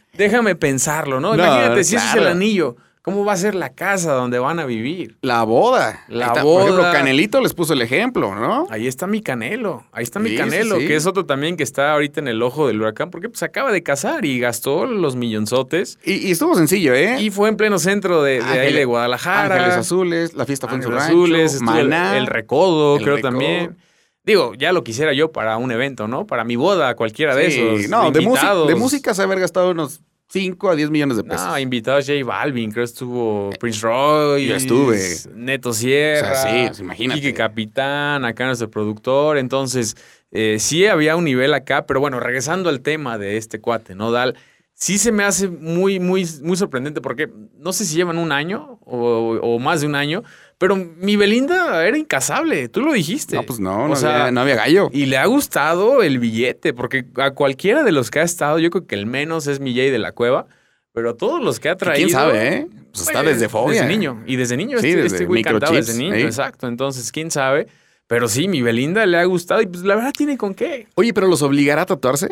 [0.59, 1.37] pensarlo, ¿no?
[1.37, 4.59] No, Imagínate, si ese es el anillo, ¿cómo va a ser la casa donde van
[4.59, 5.17] a vivir?
[5.21, 6.05] La boda.
[6.09, 6.43] La está.
[6.43, 6.93] Por ejemplo, boda.
[6.93, 8.67] Canelito les puso el ejemplo, ¿no?
[8.71, 10.87] Ahí está mi canelo, ahí está mi Sí, canelo, sí.
[10.87, 13.73] que es otro también que está ahorita en el ojo del huracán, porque pues acaba
[13.73, 15.99] de casar y gastó los millonzotes.
[16.05, 17.21] Y, y estuvo sencillo, ¿eh?
[17.21, 19.57] Y fue en pleno centro de, de ahí de Guadalajara.
[19.57, 22.17] Ángeles Azules, la fiesta fue en su Ángeles rancho, Azules, el- Maná.
[22.17, 23.31] el, recodo, el creo Recodo.
[23.33, 23.77] también.
[24.25, 26.27] Digo, ya lo quisiera yo para un evento, ¿no?
[26.27, 27.91] Para mi boda, cualquiera de Sí, esos.
[27.91, 31.47] No, de, música, de música se haber gastado unos 5 a 10 millones de pesos.
[31.47, 34.47] No, invitados J Balvin, creo que estuvo Prince Roy.
[34.47, 34.99] Yo estuve.
[35.35, 36.33] Neto Sierra.
[36.33, 37.21] O sea, sí, pues, imagínate.
[37.21, 39.39] Quique Capitán, acá nuestro productor.
[39.39, 39.97] Entonces,
[40.37, 44.11] Eh, sí había un nivel acá, pero bueno, regresando al tema de este cuate, ¿no?
[44.11, 44.35] Dal,
[44.73, 48.81] sí se me hace muy, muy, muy sorprendente porque no sé si llevan un año
[48.85, 50.25] o, o más de un año,
[50.59, 53.37] pero mi Belinda era incasable, tú lo dijiste.
[53.37, 54.89] No, pues no, O no, sea, había, no había gallo.
[54.93, 58.71] Y le ha gustado el billete, porque a cualquiera de los que ha estado, yo
[58.71, 60.47] creo que el menos es Milley de la Cueva,
[60.93, 62.07] pero a todos los que ha traído.
[62.07, 62.67] ¿Quién sabe, eh?
[62.93, 63.83] Pues está pues, desde fobia.
[63.83, 64.23] Desde niño.
[64.27, 66.69] Y desde niño Sí, este, desde este güey cantaba microchips, desde niño, exacto.
[66.69, 67.67] Entonces, quién sabe.
[68.07, 70.87] Pero sí, mi Belinda le ha gustado y pues la verdad tiene con qué.
[70.95, 72.29] Oye, pero los obligará a tatuarse?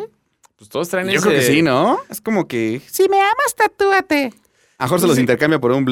[0.55, 1.99] Pues todos traen Yo ese- creo que sí, ¿no?
[2.09, 4.31] Es como que, si me amas, tatúate.
[4.77, 5.21] A Jorge se los Sí.
[5.21, 5.83] intercambia por un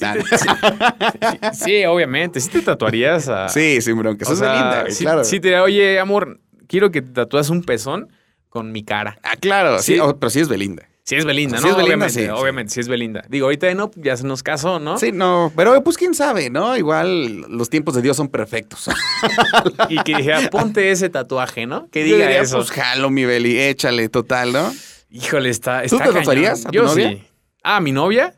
[0.00, 0.14] Nah.
[1.52, 2.40] Sí, obviamente.
[2.40, 3.48] Sí te tatuarías a.
[3.48, 4.24] Sí, sí, bronca.
[4.24, 5.24] Eso es linda, güey, sí, claro.
[5.24, 8.12] sí te diría, oye, amor, quiero que te tatúas un pezón
[8.48, 9.18] con mi cara.
[9.22, 10.00] Ah, claro, sí, Sí.
[10.00, 10.88] oh, pero sí es Belinda.
[11.04, 11.70] Sí es Belinda, Sí ¿no?
[11.70, 12.28] es Belinda, obviamente, sí, sí.
[12.28, 13.22] obviamente, sí es Belinda.
[13.30, 14.98] Digo, ahorita no, ya se nos casó, ¿no?
[14.98, 16.76] Sí, no, pero pues quién sabe, ¿no?
[16.76, 18.90] Igual los tiempos de Dios son perfectos.
[19.88, 21.88] Y que dijera, ponte ese tatuaje, ¿no?
[21.90, 22.58] Que diga diría, eso.
[22.58, 24.70] Pues jalo, mi Beli, échale, total, ¿no?
[25.10, 26.14] Híjole, está, ¿Tú está te cañón.
[26.20, 27.08] tatuarías a tu Yo novia?
[27.10, 27.24] sí.
[27.62, 28.34] Ah, ¿mi novia?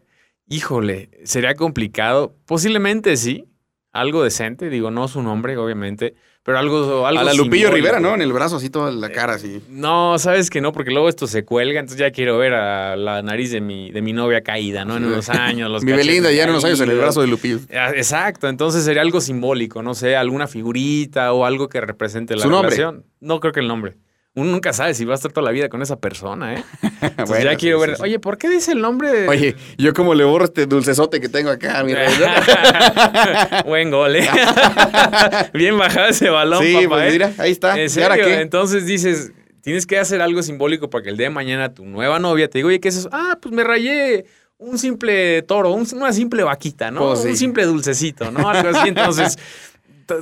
[0.51, 2.35] Híjole, sería complicado.
[2.45, 3.47] Posiblemente sí.
[3.93, 7.75] Algo decente, digo, no su nombre, obviamente, pero algo, algo a la Lupillo simbólico.
[7.75, 8.15] Rivera, ¿no?
[8.15, 9.61] En el brazo, así toda la cara, así.
[9.69, 13.21] No, sabes que no, porque luego esto se cuelga, entonces ya quiero ver a la
[13.23, 14.97] nariz de mi, de mi novia caída, ¿no?
[14.97, 15.69] En unos años.
[15.71, 17.59] Los Mi Belinda ya en unos años en el brazo de Lupillo.
[17.75, 22.43] Ah, Exacto, entonces sería algo simbólico, no sé, alguna figurita o algo que represente la
[22.43, 22.71] ¿Su nombre?
[22.71, 23.07] relación.
[23.19, 23.97] No creo que el nombre.
[24.35, 26.65] Uno nunca sabe si va a estar toda la vida con esa persona, ¿eh?
[27.03, 27.97] Entonces Bueno, ya quiero sí, ver.
[27.97, 28.03] sí.
[28.05, 29.29] Oye, ¿por qué dice el nombre de.
[29.29, 32.07] Oye, yo como le borro este dulcesote que tengo acá, mira.
[33.67, 34.29] Buen gol, ¿eh?
[35.53, 36.89] Bien bajado ese balón, sí, papá.
[36.89, 37.13] pues ¿eh?
[37.13, 37.73] mira, ahí está.
[37.81, 38.25] ¿En ¿Y ahora serio?
[38.31, 38.41] qué?
[38.41, 42.19] Entonces dices, tienes que hacer algo simbólico para que el día de mañana tu nueva
[42.19, 43.09] novia te diga, oye, ¿qué es eso?
[43.13, 44.27] Ah, pues me rayé
[44.59, 47.01] un simple toro, un- una simple vaquita, ¿no?
[47.01, 47.29] Pues sí.
[47.31, 48.49] Un simple dulcecito, ¿no?
[48.49, 48.89] Algo así.
[48.89, 49.39] Entonces,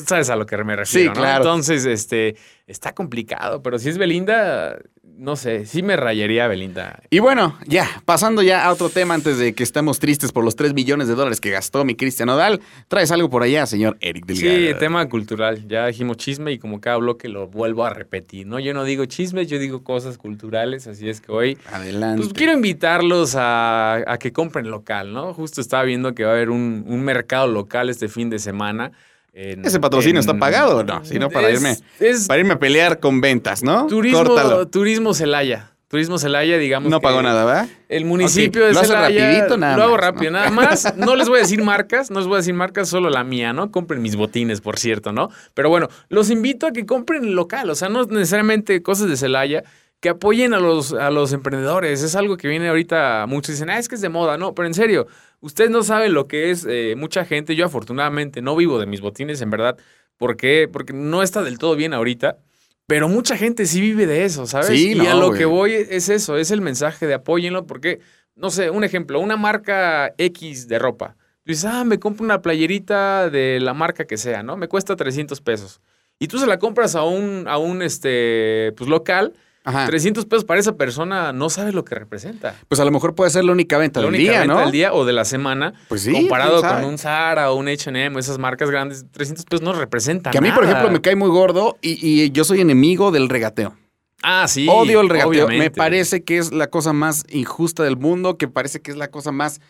[0.06, 1.12] sabes a lo que me refiero, Sí, ¿no?
[1.14, 1.44] claro.
[1.44, 7.02] Entonces, este, está complicado, pero si es Belinda, no sé, sí me rayaría a Belinda.
[7.10, 10.54] Y bueno, ya, pasando ya a otro tema antes de que estemos tristes por los
[10.54, 14.26] 3 millones de dólares que gastó mi Cristian Odal, traes algo por allá, señor Eric
[14.26, 14.56] Delgado.
[14.56, 15.66] Sí, tema cultural.
[15.66, 18.60] Ya dijimos chisme y como cada bloque lo vuelvo a repetir, ¿no?
[18.60, 22.22] Yo no digo chismes, yo digo cosas culturales, así es que hoy Adelante.
[22.22, 25.34] Pues quiero invitarlos a, a que compren local, ¿no?
[25.34, 28.92] Justo estaba viendo que va a haber un, un mercado local este fin de semana.
[29.38, 31.04] En- ¿Ese patrocinio en- está pagado o no?
[31.04, 33.86] Si no, para Es- irme- Es Para irme a pelear con ventas, ¿no?
[33.86, 34.66] turismo, Córtalo.
[34.68, 35.72] turismo Celaya.
[35.88, 36.90] Turismo Celaya, digamos.
[36.90, 37.66] No que pagó nada, ¿verdad?
[37.88, 39.26] El municipio Ok, de lo Celaya.
[39.30, 40.06] rapidito, nada Lo hago más, ¿no?
[40.10, 40.94] rápido, nada más.
[40.98, 43.54] No les voy a decir marcas, no les voy a decir marcas, solo la mía,
[43.54, 43.70] ¿no?
[43.70, 45.30] Compren mis botines, por cierto, ¿no?
[45.54, 49.62] Pero bueno, los invito a que compren local, o sea, no necesariamente cosas de Celaya,
[50.00, 52.02] que apoyen a los, a los emprendedores.
[52.02, 54.68] Es algo que viene ahorita, muchos dicen, ah, es que es de moda, no, pero
[54.68, 55.06] en serio,
[55.40, 57.56] ustedes no saben lo que es eh, mucha gente.
[57.56, 59.78] Yo afortunadamente no vivo de mis botines, en verdad.
[60.16, 60.68] ¿Por qué?
[60.70, 62.38] Porque no está del todo bien ahorita.
[62.86, 64.68] Pero mucha gente sí vive de eso, ¿sabes?
[64.68, 68.00] Sí, y no, a lo que voy es eso, es el mensaje de apóyenlo, porque,
[68.34, 71.14] no sé, un ejemplo, una marca X de ropa.
[71.44, 74.56] Tú dices, ah, me compro una playerita de la marca que sea, ¿no?
[74.56, 75.82] Me cuesta 300 pesos.
[76.18, 79.34] Y tú se la compras a un, a un este, pues, local,
[79.68, 79.86] Ajá.
[79.86, 82.54] 300 pesos para esa persona no sabe lo que representa.
[82.68, 84.60] Pues a lo mejor puede ser la única venta La del única día, venta ¿no?
[84.60, 88.16] del día o de la semana, Pues sí, comparado con un Zara o un H&M
[88.16, 91.16] o esas marcas grandes, 300 pesos no representan Que a mí, por ejemplo, me cae
[91.16, 93.76] muy gordo y, y yo soy enemigo del regateo.
[94.22, 94.66] Ah, sí.
[94.70, 95.48] Odio el regateo.
[95.48, 99.08] Me parece que es la cosa más injusta del mundo, que parece que es la
[99.08, 99.60] cosa más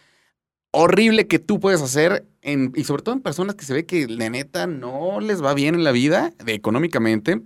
[0.71, 4.07] horrible que tú puedes hacer, en, y sobre todo en personas que se ve que
[4.07, 7.41] la neta no les va bien en la vida, económicamente.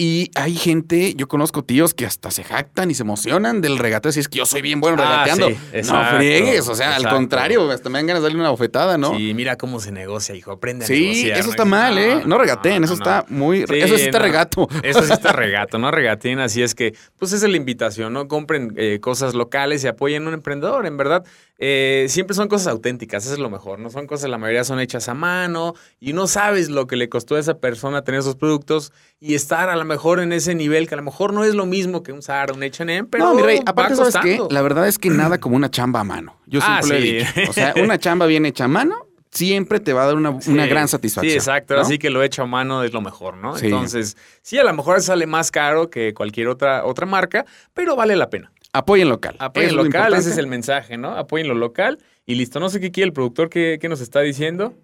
[0.00, 4.12] Y hay gente, yo conozco tíos que hasta se jactan y se emocionan del regateo.
[4.12, 5.48] Si es que yo soy bien bueno Ah, regateando.
[5.48, 8.96] sí, no friegues, o sea, al contrario, hasta me dan ganas de darle una bofetada,
[8.96, 9.16] ¿no?
[9.16, 10.52] Sí, mira cómo se negocia, hijo.
[10.52, 11.38] Aprende a Sí, negociar.
[11.40, 11.70] eso está ¿no?
[11.72, 12.22] mal, ¿eh?
[12.26, 13.64] No regateen, eso está muy...
[13.66, 14.68] Sí, eso sí está regato.
[14.84, 16.38] Eso sí está regato, no regateen.
[16.38, 18.28] Así es que, pues esa es la invitación, ¿no?
[18.28, 21.24] Compren eh, cosas locales y apoyen a un emprendedor, en verdad.
[21.60, 23.90] Eh, siempre son cosas auténticas, eso es lo mejor, ¿no?
[23.90, 27.34] Son cosas, la mayoría son hechas a mano y no sabes lo que le costó
[27.34, 30.94] a esa persona tener esos productos y estar a lo mejor en ese nivel, que
[30.94, 33.42] a lo mejor no es lo mismo que un Zara, un H&M, pero no, mi
[33.42, 34.40] rey, va aparte, ¿sabes qué?
[34.50, 36.36] La verdad es que nada como una chamba a mano.
[36.46, 37.40] Yo Ah, siempre lo he sí.
[37.40, 37.50] dicho.
[37.50, 40.66] O sea, una chamba bien hecha a mano siempre te va a dar una, una
[40.66, 41.30] gran satisfacción.
[41.30, 41.74] Sí, exacto.
[41.74, 41.80] ¿no?
[41.82, 43.56] Así que lo hecho a mano es lo mejor, ¿no?
[43.56, 43.66] Sí.
[43.66, 47.44] Entonces, sí, a lo mejor sale más caro que cualquier otra, otra marca,
[47.74, 48.50] pero vale la pena.
[48.72, 49.36] Apoyen local.
[49.38, 51.16] Apoyen es local, ese es el mensaje, ¿no?
[51.16, 52.60] Apoyen lo local y listo.
[52.60, 54.74] No sé qué quiere el productor que, nos está diciendo.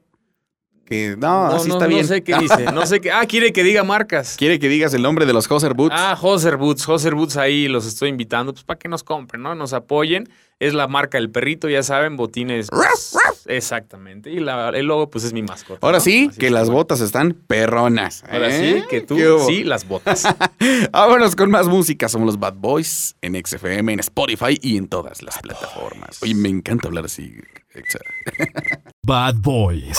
[0.86, 2.06] Que, no, así no, está no bien.
[2.06, 2.64] sé qué dice.
[2.72, 3.10] No sé qué.
[3.10, 4.36] Ah, quiere que diga marcas.
[4.38, 5.94] Quiere que digas el nombre de los Hoser Boots.
[5.96, 9.54] Ah, Hoser Boots, Hoser Boots ahí los estoy invitando, pues para que nos compren, ¿no?
[9.54, 10.28] Nos apoyen.
[10.60, 12.68] Es la marca del perrito, ya saben, botines.
[13.46, 14.30] exactamente.
[14.30, 15.80] Y la- el logo, pues es mi mascota.
[15.86, 16.04] Ahora ¿no?
[16.04, 16.76] sí, Así que las bueno.
[16.78, 18.24] botas están perronas.
[18.30, 18.80] Ahora ¿eh?
[18.80, 20.22] sí, que tú sí las botas.
[20.92, 22.08] Vámonos con más música.
[22.08, 26.22] Somos los Bad Boys en XFM, en Spotify y en todas las plataformas.
[26.22, 27.34] Oye, me encanta hablar así.
[27.74, 27.98] Exa.
[29.02, 29.98] Bad Boys.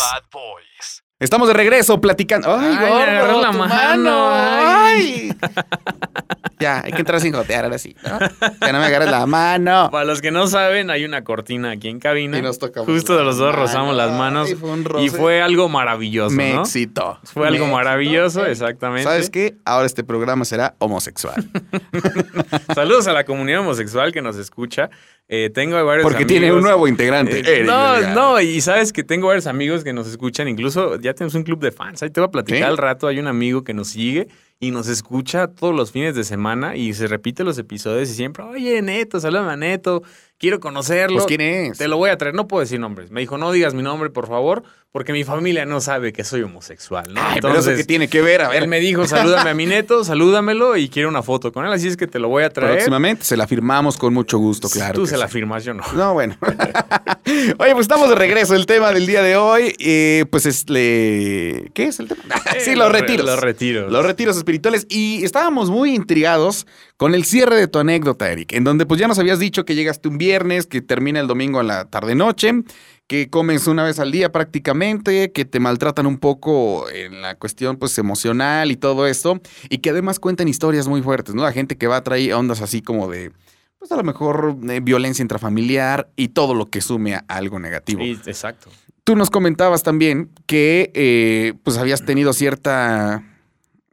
[1.20, 2.54] Estamos de regreso platicando.
[2.58, 2.88] ¡Ay, Ay,
[3.20, 5.34] gordo, la mano, ¡Ay!
[6.60, 7.96] ya, hay que entrar sin jotear ahora sí.
[8.04, 8.20] ¿no?
[8.62, 9.90] Ya no me agarres la mano.
[9.92, 12.38] Para los que no saben, hay una cortina aquí en cabina.
[12.38, 14.48] Y nos tocamos Justo de los dos rozamos las manos.
[14.50, 15.06] Ay, fue un roce.
[15.06, 16.62] y fue algo maravilloso, Me ¿no?
[16.62, 17.20] excitó.
[17.24, 19.04] Fue algo maravilloso, exactamente.
[19.04, 19.56] ¿Sabes qué?
[19.66, 21.44] Ahora este programa será homosexual.
[22.76, 24.90] Saludos a la comunidad homosexual que nos escucha.
[25.28, 27.40] Eh, tengo varios Porque amigos- tiene un nuevo integrante.
[27.40, 28.16] Eh, no, Delgado.
[28.34, 31.60] no, y sabes que tengo varios amigos que nos escuchan, incluso ya tenemos un club
[31.60, 32.04] de fans.
[32.04, 32.64] Ahí te voy a platicar ¿Sí?
[32.64, 33.08] al rato.
[33.08, 34.28] Hay un amigo que nos sigue
[34.60, 38.44] y nos escucha todos los fines de semana y se repite los episodios y siempre,
[38.44, 40.04] oye, Neto, salúdame a Neto,
[40.46, 41.16] quiero conocerlo.
[41.18, 41.78] Pues, ¿quién es?
[41.80, 43.10] Te lo voy a traer, no puedo decir nombres.
[43.10, 46.44] Me dijo, no digas mi nombre, por favor, porque mi familia no sabe que soy
[46.44, 47.20] homosexual, ¿no?
[47.22, 48.62] Ay, pero eso que tiene que ver, a ver.
[48.62, 51.88] él me dijo, salúdame a mi Neto, salúdamelo y quiero una foto con él, así
[51.88, 52.74] es que te lo voy a traer.
[52.76, 54.94] Próximamente se la firmamos con mucho gusto, claro.
[54.94, 55.84] Tú se la firmas, yo no.
[55.94, 56.38] No, bueno.
[57.58, 58.56] Oye, pues estamos de regreso.
[58.56, 61.72] El tema del día de hoy, eh, pues es le...
[61.74, 62.22] ¿Qué es el tema?
[62.60, 63.26] sí, Eh, los re- retiros.
[63.26, 63.92] Los retiros.
[63.92, 64.86] Los retiros espirituales.
[64.90, 69.08] Y estábamos muy intrigados con el cierre de tu anécdota, Eric, en donde pues ya
[69.08, 72.64] nos habías dicho que llegaste un viernes, que termina el domingo en la tarde-noche,
[73.08, 77.78] que comes una vez al día prácticamente, que te maltratan un poco en la cuestión
[77.78, 81.44] pues emocional y todo esto, y que además cuentan historias muy fuertes, ¿no?
[81.44, 83.32] La gente que va a traer ondas así como de,
[83.78, 88.02] pues a lo mejor eh, violencia intrafamiliar y todo lo que sume a algo negativo.
[88.02, 88.70] Sí, exacto.
[89.04, 93.24] Tú nos comentabas también que eh, pues habías tenido cierta,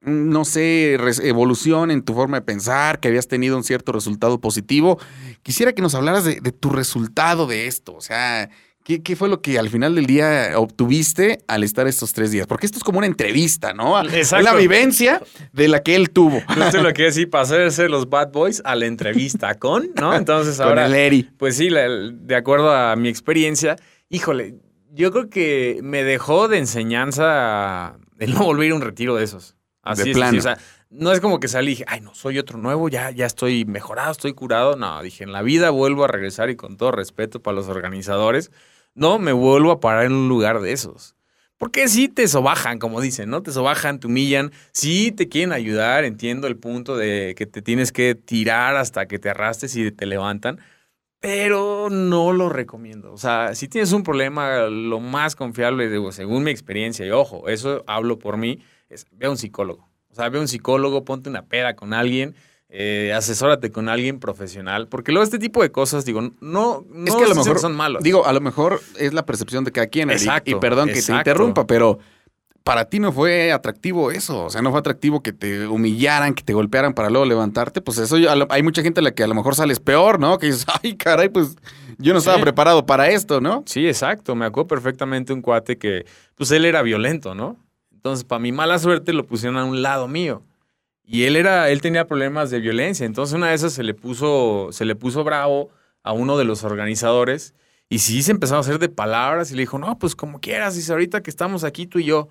[0.05, 4.99] no sé, evolución en tu forma de pensar, que habías tenido un cierto resultado positivo.
[5.43, 7.95] Quisiera que nos hablaras de, de tu resultado de esto.
[7.95, 8.51] O sea,
[8.85, 12.47] ¿qué, qué fue lo que al final del día obtuviste al estar estos tres días?
[12.49, 14.01] Porque esto es como una entrevista, ¿no?
[14.03, 14.45] Es Exacto.
[14.45, 16.41] la vivencia de la que él tuvo.
[16.49, 20.15] Justo lo que decir, pasé de ser los Bad Boys a la entrevista con, ¿no?
[20.17, 21.31] Entonces Con ahora, el Eri.
[21.37, 23.77] pues sí, la- de acuerdo a mi experiencia,
[24.09, 24.57] híjole,
[24.91, 29.57] yo creo que me dejó de enseñanza el no volver a un retiro de esos.
[29.83, 30.39] Así De es, plano.
[30.39, 30.59] o sea,
[30.91, 33.65] no es como que salí y dije, ay, no, soy otro nuevo, ya, ya estoy
[33.65, 34.77] mejorado, estoy curado.
[34.77, 38.51] No, dije, en la vida vuelvo a regresar y con todo respeto para los organizadores,
[38.95, 41.17] no me vuelvo a parar en un lugar de esos.
[41.57, 43.43] Porque sí te sobajan, como dicen, ¿no?
[43.43, 47.93] Te sobajan, te humillan, sí te quieren ayudar, entiendo el punto de que te tienes
[47.93, 50.59] que tirar hasta que te arrastres y te levantan,
[51.21, 53.13] pero no lo recomiendo.
[53.13, 57.49] O sea, si tienes un problema, lo más confiable, digo, según mi experiencia, y ojo,
[57.49, 58.59] eso hablo por mí,
[58.93, 59.89] es ve a un psicólogo.
[60.11, 62.35] O sea, ve a un psicólogo, ponte una peda con alguien,
[62.69, 67.15] eh, asesórate con alguien profesional, porque luego este tipo de cosas, digo, no, no es
[67.15, 68.03] que a lo mejor son malos.
[68.03, 71.13] Digo, a lo mejor es la percepción de cada quien, Exacto, y perdón que te
[71.13, 71.99] interrumpa, pero
[72.65, 76.45] para ti no fue atractivo eso, o sea, no fue atractivo que te humillaran, que
[76.45, 78.17] te golpearan para luego levantarte, pues eso
[78.51, 80.39] hay mucha gente a la que a lo mejor sales peor, ¿no?
[80.39, 81.57] Que dices, ay, caray, pues
[81.99, 82.43] yo no estaba Sí.
[82.43, 83.65] preparado para esto, ¿no?
[83.67, 84.35] Sí, exacto.
[84.35, 87.57] Me acuerdo perfectamente un cuate que, pues él era violento, ¿no?
[88.03, 90.43] Entonces, para mi mala suerte, lo pusieron a un lado mío.
[91.05, 93.07] Y él era, él tenía problemas de violencia.
[93.07, 95.71] Entonces, una de esas se le puso, se le puso bravo
[96.03, 97.55] a uno de los organizadores.
[97.89, 100.75] Y sí se empezaron a hacer de palabras y le dijo, no, pues como quieras,
[100.75, 102.29] dice ahorita que estamos aquí tú y yo.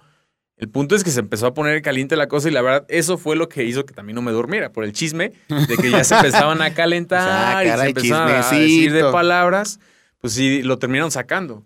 [0.57, 3.17] El punto es que se empezó a poner caliente la cosa y la verdad, eso
[3.17, 6.03] fue lo que hizo que también no me durmiera, por el chisme de que ya
[6.03, 9.79] se empezaban a calentar Ah, y se empezaron a decir de palabras,
[10.19, 11.63] pues sí, lo terminaron sacando.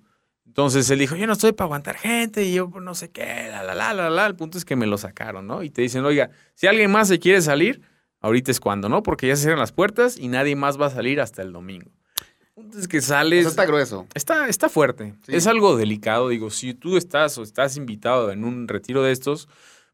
[0.55, 3.49] Entonces él dijo, yo no estoy para aguantar gente y yo pues, no sé qué,
[3.51, 4.25] la, la, la, la, la.
[4.25, 5.63] El punto es que me lo sacaron, ¿no?
[5.63, 7.81] Y te dicen, oiga, si alguien más se quiere salir,
[8.21, 9.03] ahorita es cuando, ¿no?
[9.03, 11.91] Porque ya se cierran las puertas y nadie más va a salir hasta el domingo.
[12.39, 13.45] El punto es que sales...
[13.45, 14.07] está grueso.
[14.13, 15.15] Está, está fuerte.
[15.25, 15.35] Sí.
[15.35, 16.29] Es algo delicado.
[16.29, 19.49] Digo, si tú estás o estás invitado en un retiro de estos,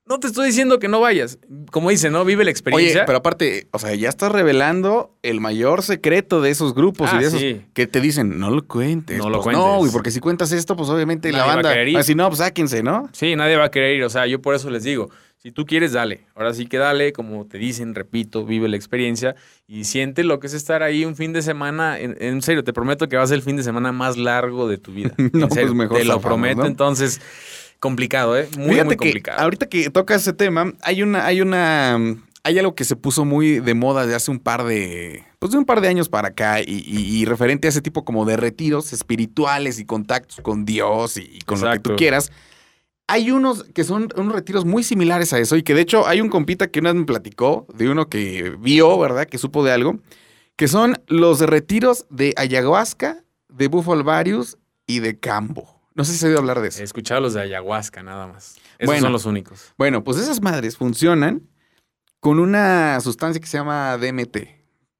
[0.05, 1.39] no te estoy diciendo que no vayas.
[1.71, 2.25] Como dicen, ¿no?
[2.25, 3.01] Vive la experiencia.
[3.01, 7.15] Oye, pero aparte, o sea, ya estás revelando el mayor secreto de esos grupos y
[7.15, 7.61] Ah, de esos sí.
[7.73, 9.17] que te dicen, no lo cuentes.
[9.17, 9.63] No lo pues, cuentes.
[9.65, 11.69] No, güey, porque si cuentas esto, pues obviamente la Nadie va a banda.
[11.71, 11.97] querer ir.
[11.97, 13.09] Así no, pues sáquense, ¿no?
[13.13, 14.03] Sí, nadie va a querer ir.
[14.03, 16.25] O sea, yo por eso les digo, si tú quieres, dale.
[16.35, 19.35] Ahora sí que dale, como te dicen, repito, vive la experiencia
[19.65, 21.97] y siente lo que es estar ahí un fin de semana.
[21.99, 24.67] En, en serio, te prometo que va a ser el fin de semana más largo
[24.67, 25.13] de tu vida.
[25.33, 26.61] No, en serio, pues mejor te lo prometo.
[26.61, 26.67] ¿no?
[26.67, 27.21] Entonces,
[27.81, 28.47] complicado, ¿eh?
[28.57, 29.41] Muy, Fíjate muy que complicado.
[29.41, 31.97] ahorita que toca ese tema, hay una, hay una,
[32.43, 35.57] hay algo que se puso muy de moda de hace un par de, pues de
[35.57, 38.37] un par de años para acá y, y- y referente a ese tipo como de
[38.37, 42.31] retiros espirituales y contactos con Dios y, y con lo que tú quieras.
[43.07, 46.21] Hay unos que son unos retiros muy similares a eso y que de hecho hay
[46.21, 49.25] un compita que una vez me platicó de uno que vio, ¿verdad?
[49.27, 49.99] Que supo de algo.
[50.55, 55.80] que son los retiros de ayahuasca, de alvarius y de cambo.
[55.93, 56.81] No sé si se ha oído hablar de eso.
[56.81, 58.55] He escuchado los de ayahuasca nada más.
[58.77, 59.01] Esos Bueno.
[59.03, 59.73] son los únicos.
[59.77, 61.43] Bueno, pues esas madres funcionan
[62.19, 64.37] con una sustancia que se llama DMT,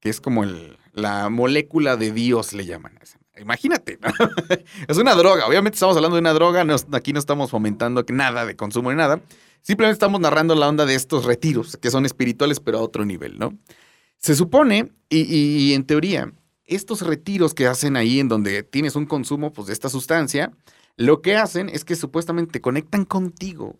[0.00, 2.98] que es como el- la molécula de Dios, le llaman.
[3.40, 4.08] Imagínate, ¿no?
[4.88, 5.46] es una droga.
[5.46, 8.90] Obviamente estamos hablando de una droga, no- aquí no estamos fomentando que nada de consumo
[8.90, 9.20] ni nada.
[9.62, 13.38] Simplemente estamos narrando la onda de estos retiros, que son espirituales, pero a otro nivel,
[13.38, 13.56] ¿no?
[14.18, 16.32] Se supone, y, y- y en teoría,
[16.64, 20.52] estos retiros que hacen ahí en donde tienes un consumo pues, de esta sustancia,
[20.96, 23.78] lo que hacen es que supuestamente te conectan contigo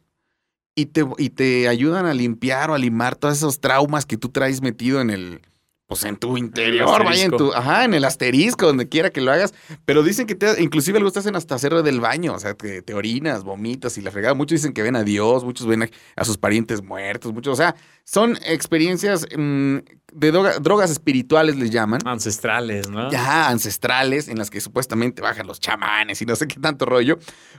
[0.75, 4.31] y te, y te ayudan a limpiar o a limar todos esos traumas que tú
[4.31, 5.43] traes metido en el,
[5.87, 9.31] pues en tu interior, vaya, en tu, ajá, en el asterisco, donde quiera que lo
[9.31, 9.53] hagas.
[9.85, 12.81] Pero dicen que te, inclusive algo te hacen hasta hacer del baño, o sea, que
[12.81, 14.33] te orinas, vomitas y la fregada.
[14.33, 17.57] Muchos dicen que ven a Dios, muchos ven a, a sus parientes muertos, muchos, o
[17.57, 19.79] sea, son experiencias mm,
[20.15, 22.01] de droga- drogas espirituales, les llaman.
[22.05, 23.11] Ancestrales, ¿no?
[23.11, 27.19] Ya, ancestrales, en las que supuestamente bajan los chamanes y no sé qué tanto rollo.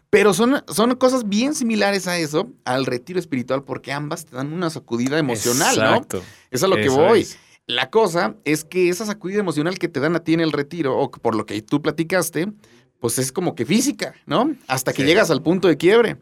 [0.10, 4.54] Pero son, son cosas bien similares a eso, al retiro espiritual, porque ambas te dan
[4.54, 6.18] una sacudida emocional, Exacto.
[6.18, 6.24] ¿no?
[6.52, 7.22] Es a lo que Eso voy.
[7.22, 7.38] es.
[7.66, 10.98] La cosa es que esa sacudida emocional que te dan a ti en el retiro,
[10.98, 12.52] o por lo que tú platicaste,
[13.00, 14.54] pues es como que física, ¿no?
[14.68, 15.08] Hasta que Sí.
[15.08, 16.18] llegas al punto de quiebre.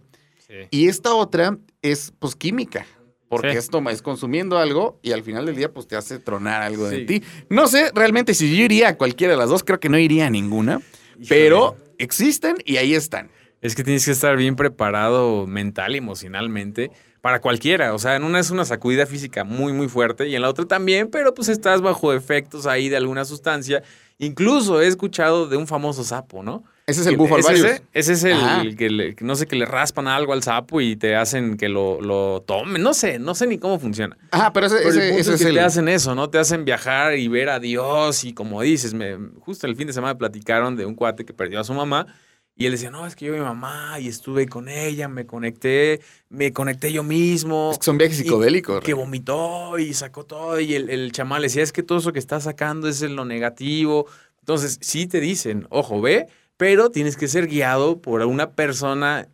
[0.48, 0.54] Sí.
[0.70, 2.86] Y esta otra es, pues, química.
[3.32, 3.58] Porque Sí.
[3.60, 7.06] esto es consumiendo algo y al final del día, pues, te hace tronar algo de
[7.06, 7.24] ti.
[7.48, 10.28] No sé realmente si yo iría a cualquiera de las dos, creo que no iría
[10.28, 10.82] a ninguna,
[11.13, 11.28] Híjole.
[11.30, 13.32] pero existen y ahí están.
[13.62, 16.91] Es que tienes que estar bien preparado mental y emocionalmente
[17.22, 17.94] para cualquiera.
[17.94, 20.65] O sea, en una es una sacudida física muy, muy fuerte y en la otra
[20.65, 23.82] también, pero pues estás bajo efectos ahí de alguna sustancia.
[24.17, 26.65] Incluso he escuchado de un famoso sapo, ¿no?
[26.92, 27.82] Ese es el bufo ¿es ese?
[27.94, 31.16] Ese es el, que, le- no sé, que le raspan algo al sapo y te
[31.16, 32.82] hacen que lo, lo tomen.
[32.82, 34.18] No sé, no sé ni cómo funciona.
[34.32, 35.56] Ajá, pero ese, Pero el ese- punto ese es que el...
[35.56, 36.30] te hacen eso, ¿no?
[36.30, 39.94] Te hacen viajar y ver a Dios y como dices, me, justo el fin de
[39.94, 42.06] semana platicaron de un cuate que perdió a su mamá
[42.54, 45.08] y él decía, no, es que yo vi a mi mamá y estuve con ella,
[45.08, 47.70] me conecté, me conecté yo mismo.
[47.72, 48.84] es que son viajes psicodélicos.
[48.84, 52.12] Que vomitó y sacó todo y el, el chamán le decía, es que todo eso
[52.14, 54.06] que estás sacando es lo negativo.
[54.42, 56.28] Entonces, sí te dicen, ojo, ve,
[56.62, 59.28] pero tienes que ser guiado por una persona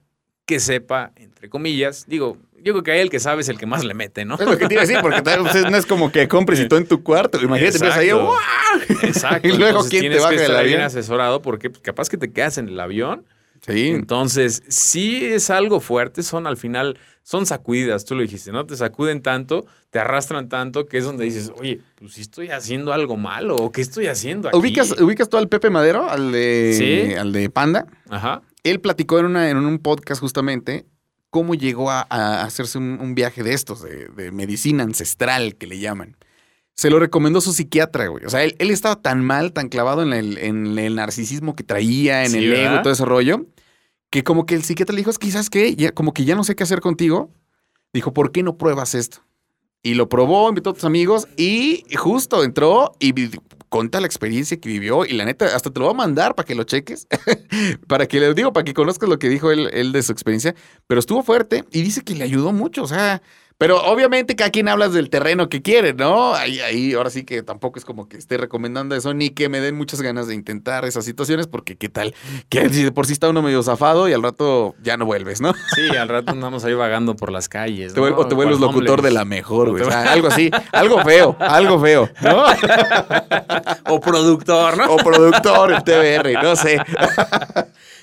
[0.45, 3.65] que sepa, entre comillas, digo, yo creo que ahí el que sabe es el que
[3.65, 4.35] más le mete, ¿no?
[4.35, 6.57] Es lo que te iba a decir, porque tal vez no es como que compres
[6.61, 7.37] y todo en tu cuarto.
[7.41, 8.11] Imagínate, empiezas ahí.
[8.11, 8.33] ¡guau!
[9.03, 9.45] Exacto.
[9.49, 10.87] Y luego, entonces ¿quién te tienes baja que del estar bien avión?
[10.87, 13.25] asesorado porque pues, capaz que te quedas en el avión.
[13.67, 13.89] Sí.
[13.89, 18.65] Entonces, sí es algo fuerte, son al final, son sacudidas, tú lo dijiste, ¿no?
[18.65, 22.93] Te sacuden tanto, te arrastran tanto, que es donde dices, oye, pues si estoy haciendo
[22.93, 24.57] algo malo, o qué estoy haciendo aquí.
[24.57, 27.13] ¿Ubicas, ¿Ubicas tú al Pepe Madero, al de, Sí.
[27.15, 27.85] al de Panda?
[28.09, 28.41] Ajá.
[28.63, 30.85] Él platicó en, una, en un podcast justamente
[31.29, 35.67] cómo llegó a, a hacerse un, un viaje de estos, de, de medicina ancestral que
[35.67, 36.15] le llaman.
[36.73, 38.23] Se lo recomendó su psiquiatra, güey.
[38.25, 41.63] O sea, él, él estaba tan mal, tan clavado en el, en el narcisismo que
[41.63, 42.79] traía, en Sí, el ego ¿verdad?
[42.79, 43.45] y todo ese rollo,
[44.09, 45.75] que como que el psiquiatra le dijo, es que, ¿sabes qué?
[45.75, 47.31] Ya, como que ya no sé qué hacer contigo.
[47.93, 49.19] Dijo, ¿por qué no pruebas esto?
[49.83, 53.13] Y lo probó, invitó a tus amigos y justo entró y
[53.69, 55.05] cuenta la experiencia que vivió.
[55.05, 57.07] Y la neta, hasta te lo voy a mandar para que lo cheques.
[57.87, 60.55] para que le digo, para que conozcas lo que dijo él, él de su experiencia.
[60.87, 62.83] Pero estuvo fuerte y dice que le ayudó mucho.
[62.83, 63.21] O sea,
[63.57, 66.35] pero obviamente cada quien hablas del terreno que quiere, ¿no?
[66.35, 69.59] Ahí, ahí, ahora sí que tampoco es como que esté recomendando eso, ni que me
[69.59, 72.13] den muchas ganas de intentar esas situaciones, porque qué tal,
[72.49, 75.41] que si de por sí está uno medio zafado y al rato ya no vuelves,
[75.41, 75.53] ¿no?
[75.75, 77.93] Sí, al rato andamos ahí vagando por las calles.
[77.97, 79.83] O te vuelves locutor de la mejor, güey.
[79.83, 82.43] O sea, algo así, algo feo, algo feo, ¿no?
[83.89, 84.93] O productor, ¿no?
[84.93, 86.77] O productor en TBR, no sé.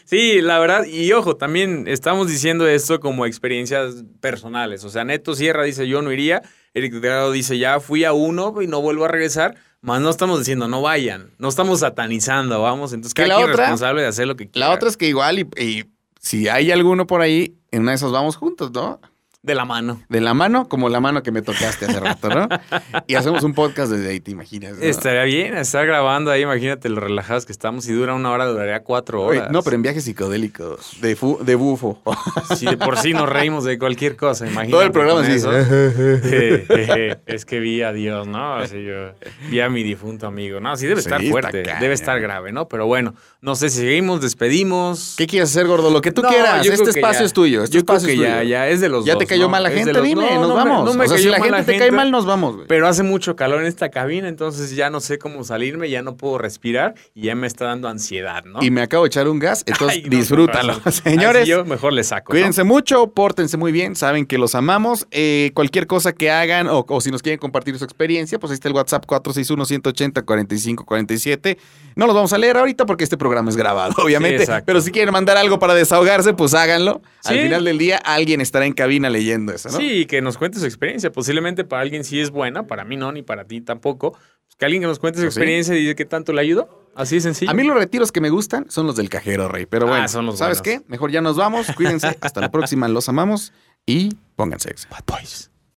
[0.05, 4.85] Sí, la verdad, y ojo, también estamos diciendo esto como experiencias personales.
[4.85, 6.43] O sea, Neto Sierra dice yo no iría,
[6.75, 10.39] Eric Delgado dice ya fui a uno y no vuelvo a regresar, más no estamos
[10.41, 14.09] diciendo no vayan, no estamos satanizando, vamos, entonces cada la quien es otra- responsable de
[14.09, 14.69] hacer lo que quiera.
[14.69, 15.85] La otra es que igual, y, y
[16.21, 19.01] si hay alguno por ahí, en una de esas vamos juntos, ¿no?
[19.45, 20.01] De la mano.
[20.09, 22.49] De la mano, como la mano que me tocaste hace rato, ¿no?
[23.07, 24.79] Y hacemos un podcast desde ahí, te imaginas.
[24.79, 24.83] ¿no?
[24.83, 27.85] Estaría bien estar grabando ahí, imagínate lo relajados que estamos.
[27.85, 29.53] Si dura una hora, duraría cuatro Oye, horas.
[29.53, 32.01] no, pero en viajes psicodélicos, de, fu- de bufo.
[32.57, 34.71] Si de por sí nos reímos de cualquier cosa, imagínate.
[34.71, 35.33] Todo el programa así.
[35.33, 35.51] eso.
[37.27, 38.55] es que vi a Dios, ¿no?
[38.57, 39.13] Así yo
[39.51, 40.77] vi a mi difunto amigo, ¿no?
[40.77, 42.69] Sí debe Sí, estar fuerte, debe estar grave, ¿no?
[42.69, 45.15] Pero bueno, no sé si seguimos, despedimos.
[45.19, 45.91] ¿Qué quieres hacer, gordo?
[45.91, 46.65] Lo que tú No, quieras.
[46.67, 47.27] Este creo espacio ya.
[47.27, 47.65] es tuyo.
[47.65, 48.49] Este yo creo espacio que es ya, tuyo.
[48.49, 49.19] ya es de los Ya dos.
[49.19, 49.34] te ¿eh?
[49.35, 50.85] Cayó No, mal la gente, los- dime, no, nos no me- vamos.
[50.87, 52.67] no me o sea, si la mal gente te cae mal, nos vamos, güey.
[52.67, 56.17] Pero hace mucho calor en esta cabina, entonces ya no sé cómo salirme, ya no
[56.17, 58.63] puedo respirar y ya me está dando ansiedad, ¿no?
[58.63, 60.81] Y me acabo de echar un gas, entonces Ay, disfrútalo.
[60.91, 62.31] Señores, Así yo mejor le saco.
[62.31, 65.07] Cuídense mucho, pórtense muy bien, saben que los amamos.
[65.11, 68.55] Eh, cualquier cosa que hagan o, o si nos quieren compartir su experiencia, pues ahí
[68.55, 71.57] está el WhatsApp 461-180-4547.
[71.97, 74.43] No los vamos a leer ahorita porque este programa es grabado, obviamente.
[74.43, 74.65] exacto.
[74.67, 77.03] pero si quieren mandar algo para desahogarse, pues háganlo.
[77.25, 77.43] Al Sí.
[77.43, 79.79] final del día, alguien estará en cabina leyendo eso, ¿no?
[79.79, 81.11] Sí, que nos cuente su experiencia.
[81.13, 84.13] Posiblemente para alguien sí es buena, para mí no, ni para ti tampoco.
[84.13, 85.41] Pues que alguien que nos cuente su Pues sí.
[85.41, 86.91] experiencia y dice que tanto le ayudó.
[86.95, 87.51] Así de sencillo.
[87.51, 89.67] A mí los retiros que me gustan son los del cajero, Rey.
[89.67, 90.83] Pero Ah, bueno, son los ¿sabes buenos.
[90.83, 90.89] qué?
[90.91, 91.67] Mejor ya nos vamos.
[91.77, 92.17] Cuídense.
[92.21, 92.87] Hasta la próxima.
[92.89, 93.53] Los amamos
[93.87, 94.75] y pónganse.
[94.91, 95.51] Bad Boys.